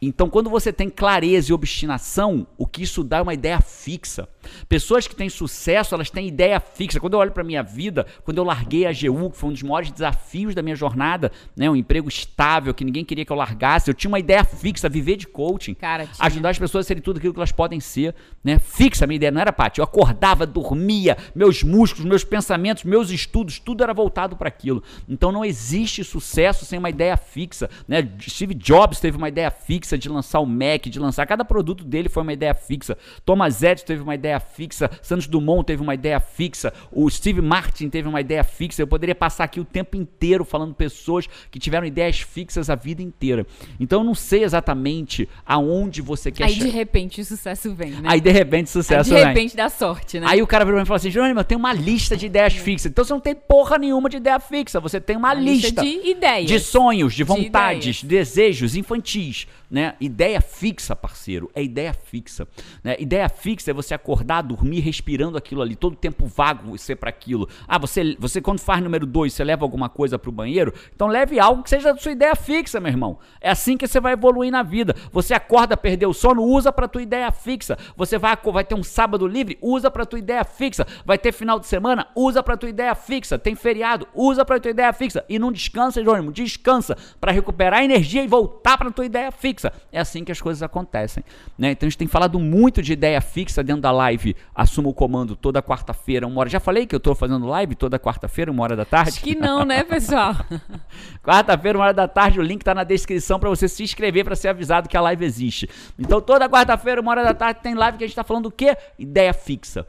Então, 0.00 0.28
quando 0.28 0.50
você 0.50 0.72
tem 0.72 0.90
clareza 0.90 1.50
e 1.50 1.54
obstinação, 1.54 2.46
o 2.58 2.66
que 2.66 2.82
isso 2.82 3.02
dá 3.02 3.18
é 3.18 3.22
uma 3.22 3.34
ideia 3.34 3.60
fixa. 3.60 4.28
Pessoas 4.68 5.08
que 5.08 5.16
têm 5.16 5.28
sucesso, 5.28 5.94
elas 5.94 6.10
têm 6.10 6.28
ideia 6.28 6.60
fixa. 6.60 7.00
Quando 7.00 7.14
eu 7.14 7.20
olho 7.20 7.32
para 7.32 7.42
minha 7.42 7.62
vida, 7.62 8.06
quando 8.22 8.38
eu 8.38 8.44
larguei 8.44 8.86
a 8.86 8.90
AGU, 8.90 9.30
que 9.30 9.38
foi 9.38 9.50
um 9.50 9.52
dos 9.52 9.62
maiores 9.62 9.90
desafios 9.90 10.54
da 10.54 10.62
minha 10.62 10.76
jornada, 10.76 11.32
né, 11.56 11.68
um 11.70 11.76
emprego 11.76 12.08
estável 12.08 12.74
que 12.74 12.84
ninguém 12.84 13.04
queria 13.04 13.24
que 13.24 13.32
eu 13.32 13.36
largasse, 13.36 13.90
eu 13.90 13.94
tinha 13.94 14.08
uma 14.08 14.18
ideia 14.18 14.44
fixa, 14.44 14.88
viver 14.88 15.16
de 15.16 15.26
coaching, 15.26 15.74
Cara, 15.74 16.08
ajudar 16.20 16.50
as 16.50 16.58
pessoas 16.58 16.86
a 16.86 16.88
serem 16.88 17.02
tudo 17.02 17.16
aquilo 17.16 17.32
que 17.32 17.38
elas 17.38 17.52
podem 17.52 17.80
ser, 17.80 18.14
né? 18.44 18.58
Fixa 18.58 19.04
a 19.04 19.06
minha 19.06 19.16
ideia, 19.16 19.32
não 19.32 19.40
era 19.40 19.52
Paty. 19.52 19.80
Eu 19.80 19.84
acordava, 19.84 20.46
dormia, 20.46 21.16
meus 21.34 21.62
músculos, 21.62 22.04
meus 22.04 22.24
pensamentos, 22.24 22.84
meus 22.84 23.10
estudos, 23.10 23.58
tudo 23.58 23.82
era 23.82 23.94
voltado 23.94 24.36
para 24.36 24.48
aquilo. 24.48 24.82
Então 25.08 25.32
não 25.32 25.44
existe 25.44 26.04
sucesso 26.04 26.64
sem 26.64 26.78
uma 26.78 26.90
ideia 26.90 27.16
fixa, 27.16 27.70
né? 27.88 28.08
Steve 28.20 28.54
Jobs 28.54 29.00
teve 29.00 29.16
uma 29.16 29.28
ideia 29.28 29.50
fixa 29.50 29.85
de 29.94 30.08
lançar 30.08 30.40
o 30.40 30.46
Mac, 30.46 30.86
de 30.86 30.98
lançar 30.98 31.26
cada 31.26 31.44
produto 31.44 31.84
dele 31.84 32.08
foi 32.08 32.22
uma 32.22 32.32
ideia 32.32 32.54
fixa. 32.54 32.96
Thomas 33.26 33.62
Edison 33.62 33.84
teve 33.84 34.02
uma 34.02 34.14
ideia 34.14 34.40
fixa, 34.40 34.90
Santos 35.02 35.26
Dumont 35.26 35.66
teve 35.66 35.82
uma 35.82 35.92
ideia 35.92 36.18
fixa, 36.18 36.72
o 36.90 37.10
Steve 37.10 37.42
Martin 37.42 37.90
teve 37.90 38.08
uma 38.08 38.22
ideia 38.22 38.42
fixa. 38.42 38.80
Eu 38.80 38.86
poderia 38.86 39.14
passar 39.14 39.44
aqui 39.44 39.60
o 39.60 39.64
tempo 39.66 39.98
inteiro 39.98 40.46
falando 40.46 40.74
pessoas 40.74 41.26
que 41.50 41.58
tiveram 41.58 41.86
ideias 41.86 42.20
fixas 42.20 42.70
a 42.70 42.74
vida 42.74 43.02
inteira. 43.02 43.46
Então 43.78 44.00
eu 44.00 44.04
não 44.04 44.14
sei 44.14 44.42
exatamente 44.44 45.28
aonde 45.44 46.00
você 46.00 46.30
quer 46.32 46.44
Aí 46.44 46.54
de 46.54 46.60
chegar. 46.60 46.72
repente 46.74 47.20
o 47.20 47.24
sucesso 47.24 47.74
vem, 47.74 47.90
né? 47.90 48.00
Aí 48.04 48.20
de 48.20 48.30
repente 48.30 48.66
Aí, 48.68 48.72
sucesso 48.72 49.10
de 49.10 49.16
vem. 49.16 49.26
repente 49.26 49.54
dá 49.56 49.68
sorte, 49.68 50.18
né? 50.18 50.26
Aí 50.28 50.40
o 50.40 50.46
cara 50.46 50.64
virou 50.64 50.76
pra 50.76 50.82
mim 50.82 50.86
e 50.86 50.88
falou 50.88 50.96
assim: 50.96 51.10
Jerônimo, 51.10 51.40
eu 51.40 51.44
tenho 51.44 51.58
uma 51.58 51.72
lista 51.72 52.16
de 52.16 52.24
ideias 52.26 52.54
fixas. 52.54 52.90
Então 52.90 53.04
você 53.04 53.12
não 53.12 53.20
tem 53.20 53.34
porra 53.34 53.76
nenhuma 53.76 54.08
de 54.08 54.16
ideia 54.16 54.40
fixa. 54.40 54.80
Você 54.80 55.00
tem 55.00 55.16
uma 55.16 55.26
Uma 55.32 55.34
lista, 55.34 55.82
de 55.82 56.08
ideias. 56.08 56.46
de 56.46 56.60
sonhos, 56.60 57.12
de 57.12 57.24
vontades, 57.24 58.02
ideias. 58.02 58.26
desejos 58.28 58.76
infantis. 58.76 59.46
Né? 59.76 59.94
Ideia 60.00 60.40
fixa, 60.40 60.96
parceiro. 60.96 61.50
É 61.54 61.62
ideia 61.62 61.92
fixa. 61.92 62.48
Né? 62.82 62.96
Ideia 62.98 63.28
fixa 63.28 63.72
é 63.72 63.74
você 63.74 63.92
acordar, 63.92 64.40
dormir, 64.40 64.80
respirando 64.80 65.36
aquilo 65.36 65.60
ali, 65.60 65.76
todo 65.76 65.94
tempo 65.94 66.24
vago 66.24 66.78
ser 66.78 66.96
para 66.96 67.10
aquilo. 67.10 67.46
Ah, 67.68 67.76
você, 67.76 68.16
você 68.18 68.40
quando 68.40 68.58
faz 68.58 68.82
número 68.82 69.04
dois, 69.04 69.34
você 69.34 69.44
leva 69.44 69.66
alguma 69.66 69.90
coisa 69.90 70.18
pro 70.18 70.32
banheiro? 70.32 70.72
Então 70.94 71.08
leve 71.08 71.38
algo 71.38 71.62
que 71.62 71.68
seja 71.68 71.92
da 71.92 72.00
sua 72.00 72.12
ideia 72.12 72.34
fixa, 72.34 72.80
meu 72.80 72.90
irmão. 72.90 73.18
É 73.38 73.50
assim 73.50 73.76
que 73.76 73.86
você 73.86 74.00
vai 74.00 74.14
evoluir 74.14 74.50
na 74.50 74.62
vida. 74.62 74.96
Você 75.12 75.34
acorda, 75.34 75.76
perdeu 75.76 76.08
o 76.08 76.14
sono, 76.14 76.42
usa 76.42 76.72
pra 76.72 76.88
tua 76.88 77.02
ideia 77.02 77.30
fixa. 77.30 77.76
Você 77.98 78.16
vai, 78.16 78.34
vai 78.50 78.64
ter 78.64 78.74
um 78.74 78.82
sábado 78.82 79.26
livre, 79.26 79.58
usa 79.60 79.90
pra 79.90 80.06
tua 80.06 80.18
ideia 80.18 80.42
fixa. 80.42 80.86
Vai 81.04 81.18
ter 81.18 81.32
final 81.32 81.60
de 81.60 81.66
semana, 81.66 82.08
usa 82.16 82.42
pra 82.42 82.56
tua 82.56 82.70
ideia 82.70 82.94
fixa. 82.94 83.38
Tem 83.38 83.54
feriado, 83.54 84.08
usa 84.14 84.42
pra 84.42 84.58
tua 84.58 84.70
ideia 84.70 84.94
fixa. 84.94 85.22
E 85.28 85.38
não 85.38 85.52
descansa, 85.52 86.00
Jerônimo, 86.00 86.32
descansa 86.32 86.96
pra 87.20 87.30
recuperar 87.30 87.84
energia 87.84 88.24
e 88.24 88.26
voltar 88.26 88.78
pra 88.78 88.90
tua 88.90 89.04
ideia 89.04 89.30
fixa. 89.30 89.65
É 89.92 90.00
assim 90.00 90.24
que 90.24 90.32
as 90.32 90.40
coisas 90.40 90.62
acontecem. 90.62 91.24
Né? 91.58 91.72
Então 91.72 91.86
a 91.86 91.90
gente 91.90 91.98
tem 91.98 92.08
falado 92.08 92.38
muito 92.38 92.82
de 92.82 92.92
ideia 92.92 93.20
fixa 93.20 93.62
dentro 93.62 93.82
da 93.82 93.90
live. 93.90 94.36
Assuma 94.54 94.88
o 94.88 94.94
comando 94.94 95.36
toda 95.36 95.62
quarta-feira, 95.62 96.26
uma 96.26 96.40
hora. 96.40 96.48
Já 96.48 96.60
falei 96.60 96.86
que 96.86 96.94
eu 96.94 97.00
tô 97.00 97.14
fazendo 97.14 97.46
live 97.46 97.74
toda 97.74 97.98
quarta-feira, 97.98 98.50
uma 98.50 98.62
hora 98.62 98.76
da 98.76 98.84
tarde. 98.84 99.10
Acho 99.10 99.20
que 99.20 99.34
não, 99.34 99.64
né, 99.64 99.82
pessoal? 99.84 100.34
Quarta-feira, 101.22 101.78
uma 101.78 101.84
hora 101.84 101.94
da 101.94 102.08
tarde, 102.08 102.38
o 102.38 102.42
link 102.42 102.62
tá 102.62 102.74
na 102.74 102.84
descrição 102.84 103.38
para 103.38 103.48
você 103.48 103.68
se 103.68 103.82
inscrever 103.82 104.24
para 104.24 104.36
ser 104.36 104.48
avisado 104.48 104.88
que 104.88 104.96
a 104.96 105.00
live 105.00 105.24
existe. 105.24 105.68
Então, 105.98 106.20
toda 106.20 106.48
quarta-feira, 106.48 107.00
uma 107.00 107.10
hora 107.10 107.24
da 107.24 107.34
tarde, 107.34 107.60
tem 107.62 107.74
live 107.74 107.98
que 107.98 108.04
a 108.04 108.06
gente 108.06 108.16
tá 108.16 108.24
falando 108.24 108.44
do 108.44 108.50
quê? 108.50 108.76
Ideia 108.98 109.32
fixa. 109.32 109.86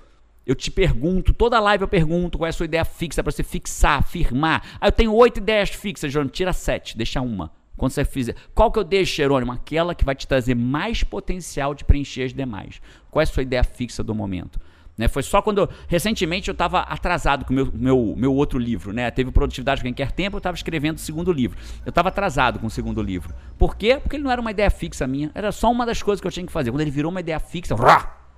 Eu 0.48 0.56
te 0.56 0.72
pergunto, 0.72 1.34
toda 1.34 1.60
live 1.60 1.82
eu 1.82 1.88
pergunto 1.90 2.38
qual 2.38 2.46
é 2.46 2.50
a 2.50 2.54
sua 2.54 2.66
ideia 2.66 2.86
fixa 2.86 3.22
para 3.22 3.32
você 3.32 3.44
fixar, 3.44 4.02
firmar. 4.02 4.64
Ah, 4.80 4.88
eu 4.88 4.92
tenho 4.94 5.14
oito 5.14 5.40
ideias 5.40 5.70
fixas, 5.72 6.12
Jerônimo. 6.12 6.32
Tira 6.32 6.54
sete, 6.54 6.98
deixa 6.98 7.20
uma. 7.20 7.52
Quando 7.78 7.92
você 7.92 8.04
fizer. 8.04 8.36
Qual 8.56 8.72
que 8.72 8.80
eu 8.80 8.84
deixo, 8.84 9.16
Jerônimo? 9.16 9.52
Aquela 9.52 9.94
que 9.94 10.04
vai 10.04 10.16
te 10.16 10.28
trazer 10.28 10.56
mais 10.56 11.04
potencial 11.04 11.76
de 11.76 11.86
preencher 11.86 12.24
as 12.24 12.34
demais. 12.34 12.82
Qual 13.12 13.22
é 13.22 13.24
a 13.24 13.28
sua 13.28 13.44
ideia 13.44 13.64
fixa 13.64 14.04
do 14.04 14.16
momento? 14.16 14.60
Né, 14.98 15.08
foi 15.08 15.22
só 15.22 15.44
quando. 15.44 15.70
Recentemente 15.88 16.50
eu 16.50 16.54
estava 16.54 16.80
atrasado 16.80 17.46
com 17.46 17.54
o 17.54 17.56
meu, 17.56 17.70
meu, 17.72 18.16
meu 18.18 18.34
outro 18.34 18.58
livro. 18.58 18.92
Né? 18.92 19.12
Teve 19.12 19.30
Produtividade 19.30 19.84
Quem 19.84 19.94
Quer 19.94 20.12
Tempo, 20.12 20.38
eu 20.38 20.40
estava 20.40 20.58
escrevendo 20.58 20.98
o 20.98 21.00
segundo 21.00 21.32
livro. 21.32 21.56
Eu 21.86 21.92
estava 21.92 22.10
atrasado 22.10 22.58
com 22.58 22.66
o 22.66 22.70
segundo 22.70 23.00
livro. 23.02 23.32
Por 23.60 23.76
quê? 23.76 24.00
Porque 24.02 24.16
ele 24.16 24.24
não 24.24 24.32
era 24.32 24.42
uma 24.42 24.50
ideia 24.50 24.72
fixa 24.72 25.06
minha. 25.06 25.30
Era 25.36 25.52
só 25.52 25.72
uma 25.72 25.86
das 25.86 26.02
coisas 26.02 26.20
que 26.20 26.26
eu 26.26 26.32
tinha 26.32 26.46
que 26.48 26.52
fazer. 26.52 26.72
Quando 26.72 26.82
ele 26.82 26.90
virou 26.90 27.12
uma 27.12 27.20
ideia 27.20 27.40
fixa, 27.40 27.76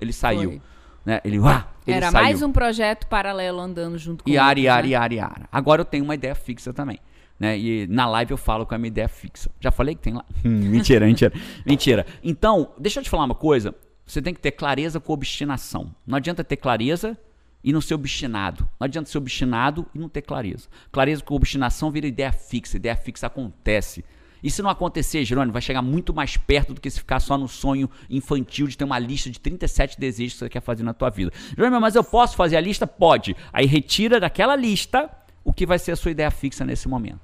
ele 0.01 0.11
saiu. 0.11 0.49
Foi. 0.49 0.61
Né? 1.05 1.21
Ele, 1.23 1.39
rá, 1.39 1.67
ele 1.87 1.95
Era 1.95 2.11
saiu. 2.11 2.23
mais 2.25 2.41
um 2.41 2.51
projeto 2.51 3.07
paralelo 3.07 3.61
andando 3.61 3.97
junto 3.97 4.25
com 4.25 4.29
Iara, 4.29 4.49
outros, 4.49 4.65
Iara, 4.65 4.81
né? 4.81 4.89
Iara, 4.89 5.13
Iara. 5.13 5.49
Agora 5.49 5.81
eu 5.81 5.85
tenho 5.85 6.03
uma 6.03 6.13
ideia 6.13 6.35
fixa 6.35 6.73
também. 6.73 6.99
Né? 7.39 7.57
E 7.57 7.87
na 7.87 8.05
live 8.05 8.31
eu 8.31 8.37
falo 8.37 8.65
com 8.65 8.75
a 8.75 8.77
minha 8.77 8.89
ideia 8.89 9.07
fixa. 9.07 9.49
Já 9.59 9.71
falei 9.71 9.95
que 9.95 10.01
tem 10.01 10.13
lá? 10.13 10.25
Hum, 10.43 10.69
mentira, 10.69 11.05
mentira. 11.05 11.33
mentira. 11.65 12.05
Então, 12.23 12.71
deixa 12.77 12.99
eu 12.99 13.03
te 13.03 13.09
falar 13.09 13.25
uma 13.25 13.35
coisa. 13.35 13.73
Você 14.05 14.21
tem 14.21 14.33
que 14.33 14.39
ter 14.39 14.51
clareza 14.51 14.99
com 14.99 15.13
obstinação. 15.13 15.93
Não 16.05 16.17
adianta 16.17 16.43
ter 16.43 16.57
clareza 16.57 17.17
e 17.63 17.71
não 17.71 17.81
ser 17.81 17.93
obstinado. 17.93 18.67
Não 18.79 18.85
adianta 18.85 19.09
ser 19.09 19.17
obstinado 19.17 19.85
e 19.93 19.99
não 19.99 20.09
ter 20.09 20.21
clareza. 20.21 20.67
Clareza 20.91 21.23
com 21.23 21.35
obstinação 21.35 21.91
vira 21.91 22.07
ideia 22.07 22.31
fixa. 22.31 22.77
Ideia 22.77 22.95
fixa 22.95 23.27
acontece. 23.27 24.03
E 24.41 24.49
se 24.49 24.61
não 24.61 24.69
acontecer, 24.69 25.25
Jerônimo, 25.25 25.51
vai 25.51 25.61
chegar 25.61 25.81
muito 25.81 26.13
mais 26.13 26.37
perto 26.37 26.73
do 26.73 26.81
que 26.81 26.89
se 26.89 26.99
ficar 26.99 27.19
só 27.19 27.37
no 27.37 27.47
sonho 27.47 27.89
infantil 28.09 28.67
de 28.67 28.77
ter 28.77 28.85
uma 28.85 28.97
lista 28.97 29.29
de 29.29 29.39
37 29.39 29.99
desejos 29.99 30.33
que 30.33 30.39
você 30.39 30.49
quer 30.49 30.61
fazer 30.61 30.83
na 30.83 30.93
tua 30.93 31.09
vida. 31.09 31.31
Jerônimo, 31.55 31.81
mas 31.81 31.95
eu 31.95 32.03
posso 32.03 32.35
fazer 32.35 32.55
a 32.55 32.61
lista? 32.61 32.87
Pode. 32.87 33.35
Aí 33.51 33.65
retira 33.65 34.19
daquela 34.19 34.55
lista 34.55 35.09
o 35.43 35.53
que 35.53 35.65
vai 35.65 35.79
ser 35.79 35.91
a 35.91 35.95
sua 35.95 36.11
ideia 36.11 36.31
fixa 36.31 36.65
nesse 36.65 36.87
momento. 36.87 37.19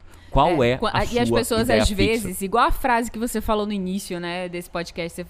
Qual 0.77 0.91
é, 0.91 0.99
é 0.99 0.99
a 0.99 1.05
E 1.05 1.19
as 1.19 1.31
pessoas, 1.31 1.69
às 1.69 1.89
vezes, 1.89 2.41
igual 2.41 2.67
a 2.67 2.71
frase 2.71 3.09
que 3.09 3.17
você 3.17 3.39
falou 3.41 3.65
no 3.65 3.73
início, 3.73 4.19
né, 4.19 4.49
desse 4.49 4.69
podcast, 4.69 5.23
você, 5.23 5.29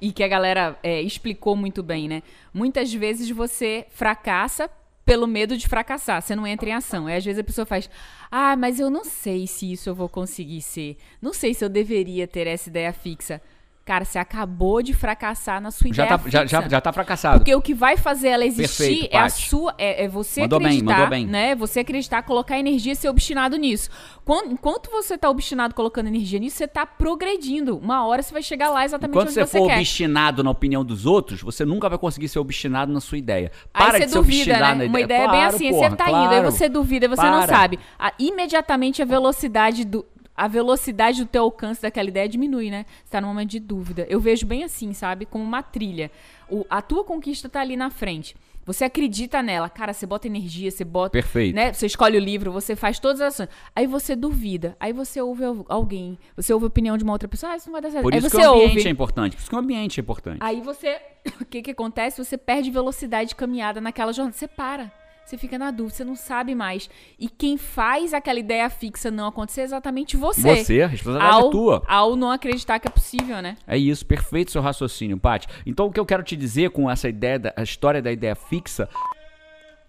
e 0.00 0.12
que 0.12 0.22
a 0.22 0.28
galera 0.28 0.78
é, 0.82 1.00
explicou 1.00 1.56
muito 1.56 1.82
bem, 1.82 2.08
né? 2.08 2.22
Muitas 2.52 2.92
vezes 2.92 3.30
você 3.30 3.86
fracassa 3.90 4.70
pelo 5.04 5.26
medo 5.26 5.56
de 5.56 5.68
fracassar, 5.68 6.20
você 6.20 6.34
não 6.34 6.46
entra 6.46 6.68
em 6.68 6.72
ação. 6.72 7.06
Aí 7.06 7.16
às 7.16 7.24
vezes 7.24 7.38
a 7.38 7.44
pessoa 7.44 7.64
faz, 7.64 7.88
ah, 8.30 8.56
mas 8.56 8.80
eu 8.80 8.90
não 8.90 9.04
sei 9.04 9.46
se 9.46 9.70
isso 9.70 9.88
eu 9.88 9.94
vou 9.94 10.08
conseguir 10.08 10.60
ser. 10.60 10.96
Não 11.22 11.32
sei 11.32 11.54
se 11.54 11.64
eu 11.64 11.68
deveria 11.68 12.26
ter 12.26 12.46
essa 12.48 12.68
ideia 12.68 12.92
fixa. 12.92 13.40
Cara, 13.86 14.04
você 14.04 14.18
acabou 14.18 14.82
de 14.82 14.92
fracassar 14.92 15.60
na 15.60 15.70
sua 15.70 15.86
já 15.94 16.02
ideia 16.02 16.08
tá, 16.08 16.18
fixa. 16.18 16.30
Já, 16.44 16.60
já, 16.62 16.68
já 16.68 16.80
tá 16.80 16.92
fracassado. 16.92 17.38
Porque 17.38 17.54
o 17.54 17.62
que 17.62 17.72
vai 17.72 17.96
fazer 17.96 18.30
ela 18.30 18.44
existir 18.44 18.84
Perfeito, 18.84 19.14
é 19.14 19.18
a 19.20 19.28
sua. 19.28 19.72
É, 19.78 20.04
é 20.04 20.08
você 20.08 20.40
Mandou 20.40 20.58
bem, 20.58 20.66
acreditar. 20.66 20.92
mandou 20.94 21.06
bem. 21.08 21.24
Né? 21.24 21.54
Você 21.54 21.78
acreditar, 21.80 22.22
colocar 22.24 22.58
energia 22.58 22.94
e 22.94 22.96
ser 22.96 23.08
obstinado 23.08 23.56
nisso. 23.56 23.88
Quando- 24.24 24.50
enquanto 24.52 24.90
você 24.90 25.16
tá 25.16 25.30
obstinado 25.30 25.72
colocando 25.72 26.08
energia 26.08 26.40
nisso, 26.40 26.56
você 26.56 26.66
tá 26.66 26.84
progredindo. 26.84 27.78
Uma 27.78 28.04
hora 28.04 28.22
você 28.24 28.32
vai 28.32 28.42
chegar 28.42 28.70
lá 28.70 28.84
exatamente 28.84 29.12
Enquanto 29.12 29.26
onde 29.28 29.34
você 29.34 29.46
você 29.46 29.58
for 29.58 29.68
quer. 29.68 29.76
obstinado 29.78 30.42
na 30.42 30.50
opinião 30.50 30.84
dos 30.84 31.06
outros, 31.06 31.40
você 31.40 31.64
nunca 31.64 31.88
vai 31.88 31.96
conseguir 31.96 32.28
ser 32.28 32.40
obstinado 32.40 32.92
na 32.92 33.00
sua 33.00 33.18
ideia. 33.18 33.52
Para 33.72 34.00
de 34.00 34.08
ser 34.08 34.16
duvida, 34.16 34.38
obstinado 34.50 34.78
né? 34.78 34.84
na 34.86 34.90
Uma 34.90 35.00
ideia. 35.00 35.18
ideia 35.26 35.30
bem 35.30 35.44
assim, 35.44 35.70
porra, 35.70 35.90
você 35.90 35.96
tá 35.96 36.04
indo, 36.06 36.10
claro. 36.10 36.34
aí 36.34 36.42
você 36.42 36.68
duvida, 36.68 37.08
você 37.08 37.22
não 37.22 37.38
Para. 37.46 37.54
sabe. 37.56 37.78
A- 37.96 38.12
imediatamente 38.18 39.00
a 39.00 39.04
velocidade 39.04 39.84
do 39.84 40.04
a 40.36 40.46
velocidade 40.48 41.22
do 41.24 41.28
teu 41.28 41.42
alcance 41.44 41.80
daquela 41.82 42.08
ideia 42.08 42.28
diminui, 42.28 42.70
né? 42.70 42.84
Você 43.04 43.10
tá 43.12 43.20
num 43.20 43.28
momento 43.28 43.50
de 43.50 43.60
dúvida. 43.60 44.06
Eu 44.08 44.20
vejo 44.20 44.44
bem 44.46 44.64
assim, 44.64 44.92
sabe? 44.92 45.24
Como 45.26 45.42
uma 45.44 45.62
trilha. 45.62 46.10
O- 46.50 46.64
a 46.68 46.82
tua 46.82 47.02
conquista 47.04 47.48
tá 47.48 47.60
ali 47.60 47.76
na 47.76 47.90
frente. 47.90 48.36
Você 48.64 48.82
acredita 48.84 49.40
nela, 49.44 49.68
cara, 49.68 49.92
você 49.92 50.04
bota 50.06 50.26
energia, 50.26 50.68
você 50.72 50.84
bota. 50.84 51.10
Perfeito. 51.12 51.54
Né? 51.54 51.72
Você 51.72 51.86
escolhe 51.86 52.16
o 52.18 52.20
livro, 52.20 52.50
você 52.50 52.74
faz 52.74 52.98
todas 52.98 53.20
as 53.20 53.34
ações. 53.34 53.48
Aí 53.76 53.86
você 53.86 54.16
duvida. 54.16 54.76
Aí 54.80 54.92
você 54.92 55.20
ouve 55.20 55.44
al- 55.44 55.64
alguém. 55.68 56.18
Você 56.36 56.52
ouve 56.52 56.64
a 56.64 56.66
opinião 56.66 56.98
de 56.98 57.04
uma 57.04 57.12
outra 57.12 57.28
pessoa. 57.28 57.52
Ah, 57.52 57.56
isso 57.56 57.66
não 57.68 57.72
vai 57.74 57.80
dar 57.82 57.90
certo. 57.92 58.02
Por 58.02 58.12
aí 58.12 58.18
isso 58.18 58.28
que 58.28 58.36
você 58.36 58.44
o 58.44 58.50
ambiente 58.54 58.76
ouve. 58.78 58.88
é 58.88 58.90
importante. 58.90 59.36
Por 59.36 59.40
isso 59.40 59.48
que 59.50 59.54
o 59.54 59.58
ambiente 59.60 60.00
é 60.00 60.02
importante. 60.02 60.38
Aí 60.40 60.60
você. 60.60 61.00
O 61.40 61.44
que 61.44 61.62
que 61.62 61.70
acontece? 61.72 62.22
Você 62.24 62.36
perde 62.36 62.70
velocidade 62.70 63.30
de 63.30 63.34
caminhada 63.36 63.80
naquela 63.80 64.12
jornada. 64.12 64.36
Você 64.36 64.48
para. 64.48 64.92
Você 65.26 65.36
fica 65.36 65.58
na 65.58 65.72
dúvida, 65.72 65.96
você 65.96 66.04
não 66.04 66.14
sabe 66.14 66.54
mais. 66.54 66.88
E 67.18 67.28
quem 67.28 67.58
faz 67.58 68.14
aquela 68.14 68.38
ideia 68.38 68.70
fixa 68.70 69.10
não 69.10 69.26
acontecer 69.26 69.62
é 69.62 69.64
exatamente 69.64 70.16
você. 70.16 70.40
Você, 70.40 70.82
a 70.82 70.86
responsabilidade 70.86 71.42
Ao, 71.42 71.48
é 71.48 71.50
tua. 71.50 71.82
ao 71.88 72.14
não 72.14 72.30
acreditar 72.30 72.78
que 72.78 72.86
é 72.86 72.90
possível, 72.90 73.42
né? 73.42 73.56
É 73.66 73.76
isso, 73.76 74.06
perfeito 74.06 74.52
seu 74.52 74.62
raciocínio, 74.62 75.18
Paty. 75.18 75.48
Então 75.66 75.86
o 75.86 75.92
que 75.92 75.98
eu 75.98 76.06
quero 76.06 76.22
te 76.22 76.36
dizer 76.36 76.70
com 76.70 76.88
essa 76.88 77.08
ideia, 77.08 77.40
da, 77.40 77.52
a 77.56 77.64
história 77.64 78.00
da 78.00 78.12
ideia 78.12 78.36
fixa. 78.36 78.88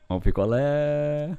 Vamos 0.10 0.24
picolé. 0.24 1.38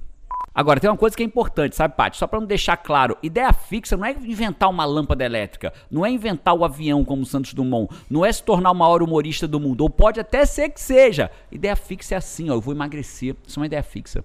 Agora, 0.55 0.81
tem 0.81 0.91
uma 0.91 0.97
coisa 0.97 1.17
que 1.17 1.23
é 1.23 1.27
importante, 1.27 1.77
sabe, 1.77 1.95
Paty? 1.95 2.17
Só 2.17 2.27
pra 2.27 2.41
não 2.41 2.47
deixar 2.47 2.77
claro, 2.77 3.17
ideia 3.23 3.53
fixa 3.53 3.97
não 3.97 4.05
é 4.05 4.13
inventar 4.13 4.69
uma 4.69 4.85
lâmpada 4.85 5.25
elétrica, 5.25 5.73
não 5.91 6.05
é 6.05 6.11
inventar 6.11 6.55
o 6.55 6.65
avião 6.65 7.05
como 7.05 7.23
o 7.23 7.27
Santos 7.27 7.55
Dumont, 7.55 7.95
não 8.11 8.25
é 8.25 8.33
se 8.33 8.43
tornar 8.43 8.71
o 8.71 8.75
maior 8.75 9.03
humorista 9.03 9.47
do 9.47 9.61
mundo, 9.61 9.83
ou 9.83 9.91
pode 9.91 10.19
até 10.19 10.45
ser 10.45 10.71
que 10.71 10.81
seja. 10.81 11.31
Ideia 11.53 11.77
fixa 11.77 12.15
é 12.15 12.19
assim, 12.19 12.51
ó, 12.51 12.55
eu 12.55 12.61
vou 12.61 12.75
emagrecer, 12.75 13.37
isso 13.47 13.59
é 13.59 13.61
uma 13.61 13.67
ideia 13.67 13.83
fixa. 13.83 14.25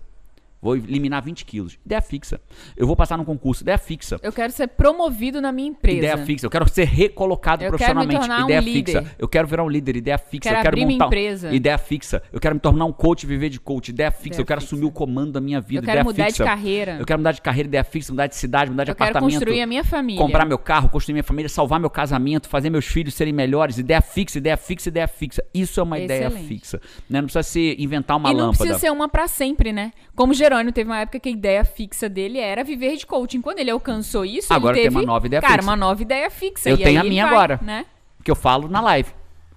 Vou 0.64 0.78
eliminar 0.78 1.22
20 1.22 1.44
quilos, 1.44 1.78
ideia 1.86 2.02
fixa. 2.02 2.40
Eu 2.78 2.88
vou 2.88 2.96
passar 2.96 3.18
no 3.18 3.26
concurso, 3.26 3.64
ideia 3.64 3.78
fixa. 3.78 4.18
Eu 4.24 4.32
quero 4.32 4.54
ser 4.54 4.68
promovido 4.70 5.42
na 5.42 5.52
minha 5.52 5.68
empresa. 5.68 5.98
Ideia 5.98 6.18
fixa. 6.20 6.46
Eu 6.46 6.50
quero 6.50 6.70
ser 6.70 6.86
recolocado 6.86 7.62
Eu 7.66 7.74
quero 7.74 8.00
me 8.00 8.08
profissionalmente. 8.08 8.20
tornar 8.22 8.42
um 8.42 8.46
ideia 8.46 8.60
líder. 8.62 9.02
fixa. 9.02 9.16
Eu 9.20 9.28
quero 9.28 9.46
virar 9.46 9.64
um 9.66 9.70
líder. 9.70 9.98
Ideia 9.98 10.18
fixa. 10.18 10.42
Quero 10.44 10.56
eu 10.56 10.62
quero 10.62 10.68
abrir 10.70 10.86
minha 10.86 10.96
montar. 10.98 11.08
empresa. 11.08 11.54
Ideia 11.54 11.78
fixa. 11.78 12.24
Eu 12.32 12.40
quero 12.40 12.56
me 12.56 12.62
tornar 12.62 12.86
um 12.86 12.94
coach 12.94 13.24
e 13.24 13.26
viver 13.28 13.50
de 13.50 13.60
coach. 13.60 13.90
Ideia 13.90 14.10
fixa. 14.10 14.28
Ideia 14.28 14.42
eu 14.42 14.46
quero 14.46 14.62
fixa. 14.62 14.74
assumir 14.76 14.88
o 14.88 14.92
comando 14.92 15.34
da 15.34 15.42
minha 15.42 15.60
vida. 15.60 15.82
Eu 15.82 15.84
quero 15.84 15.92
ideia 16.00 16.04
mudar 16.06 16.24
de 16.28 16.32
fixa. 16.32 16.44
carreira. 16.46 16.96
Eu 16.98 17.06
quero 17.06 17.20
mudar 17.20 17.32
de 17.34 17.42
carreira. 17.42 17.68
Ideia 17.68 17.84
fixa. 17.84 18.14
Mudar 18.14 18.28
de 18.28 18.36
cidade. 18.38 18.72
Mudar 18.72 18.86
de 18.86 18.92
Eu 18.92 18.96
quero 18.96 19.10
apartamento. 19.10 19.34
construir 19.40 19.62
a 19.62 19.68
minha 19.68 19.84
família. 19.84 20.22
Comprar 20.22 20.46
meu 20.46 20.58
carro, 20.58 20.88
construir 20.88 21.14
minha 21.14 21.24
família, 21.26 21.50
salvar 21.50 21.78
meu 21.80 21.90
casamento, 21.90 22.48
fazer 22.48 22.70
meus 22.70 22.86
filhos 22.86 23.14
serem 23.14 23.34
melhores. 23.34 23.78
Ideia 23.78 24.02
fixa, 24.02 24.38
ideia 24.38 24.56
fixa, 24.56 24.88
ideia 24.88 25.08
fixa. 25.10 25.44
Isso 25.54 25.78
é 25.80 25.84
uma 25.84 26.00
ideia 26.00 26.28
Excelente. 26.28 26.48
fixa. 26.48 26.78
Né? 27.10 27.20
Não 27.20 27.26
precisa 27.26 27.44
ser 27.44 27.76
inventar 27.82 28.16
uma 28.16 28.30
e 28.30 28.34
não 28.34 28.46
lâmpada. 28.46 28.58
precisa 28.60 28.80
ser 28.80 28.92
uma 28.92 29.10
pra 29.10 29.28
sempre, 29.28 29.74
né? 29.74 29.92
Como 30.16 30.34
Jerônimo 30.54 30.72
teve 30.72 30.90
uma 30.90 31.00
época 31.00 31.20
que 31.20 31.30
a 31.30 31.32
ideia 31.32 31.66
fixa 31.66 32.08
dele 32.08 32.38
era 32.40 32.64
viver 32.64 32.96
de 32.96 33.06
coaching. 33.06 33.42
Quando 33.42 33.60
ele 33.60 33.72
alcançou 33.72 34.24
isso, 34.24 34.54
Agora 34.54 34.76
ele 34.78 34.84
tem 34.84 34.92
teve, 34.92 35.04
uma 35.06 35.14
nova 35.14 35.26
ideia 35.26 35.42
cara, 35.42 35.54
fixa. 35.56 35.68
uma 35.70 35.76
nova 35.76 36.02
ideia 36.02 36.30
fixa. 36.30 36.70
Eu 36.70 36.76
E 36.78 36.84
tenho 36.84 37.02
a 37.02 37.04
minha 37.04 37.26
vai, 37.26 37.34
agora. 37.36 37.60
né? 37.62 37.86
que 38.24 38.32
eu 38.32 38.36
falo 38.36 38.68
na 38.70 38.80
live. 38.80 39.10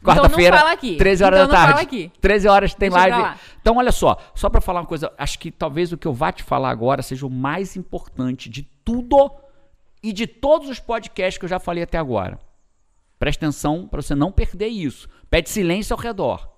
Então 0.02 0.14
Quarta-feira, 0.14 0.70
aqui. 0.72 0.96
13 0.96 1.24
horas 1.24 1.38
Então 1.40 1.50
da 1.50 1.54
tarde. 1.56 1.72
fala 1.72 1.82
aqui. 1.82 2.12
13 2.20 2.48
horas 2.48 2.74
tem 2.74 2.90
Deixa 2.90 3.06
live. 3.08 3.38
Então, 3.60 3.76
olha 3.76 3.92
só, 3.92 4.16
só 4.34 4.48
pra 4.50 4.60
falar 4.60 4.80
uma 4.80 4.86
coisa, 4.86 5.12
acho 5.18 5.38
que 5.38 5.50
talvez 5.50 5.92
o 5.92 5.96
que 5.98 6.06
eu 6.06 6.12
vá 6.12 6.30
te 6.32 6.42
falar 6.42 6.70
agora 6.70 7.02
seja 7.02 7.26
o 7.26 7.30
mais 7.30 7.76
importante 7.76 8.48
de 8.48 8.62
tudo 8.84 9.30
e 10.02 10.12
de 10.12 10.26
todos 10.26 10.68
os 10.68 10.78
podcasts 10.80 11.38
que 11.38 11.44
eu 11.44 11.48
já 11.48 11.58
falei 11.58 11.82
até 11.84 11.98
agora. 11.98 12.38
Presta 13.18 13.44
atenção 13.46 13.86
pra 13.88 14.00
você 14.02 14.14
não 14.14 14.30
perder 14.32 14.68
isso. 14.68 15.08
Pede 15.30 15.48
silêncio 15.50 15.94
ao 15.94 16.00
redor. 16.00 16.48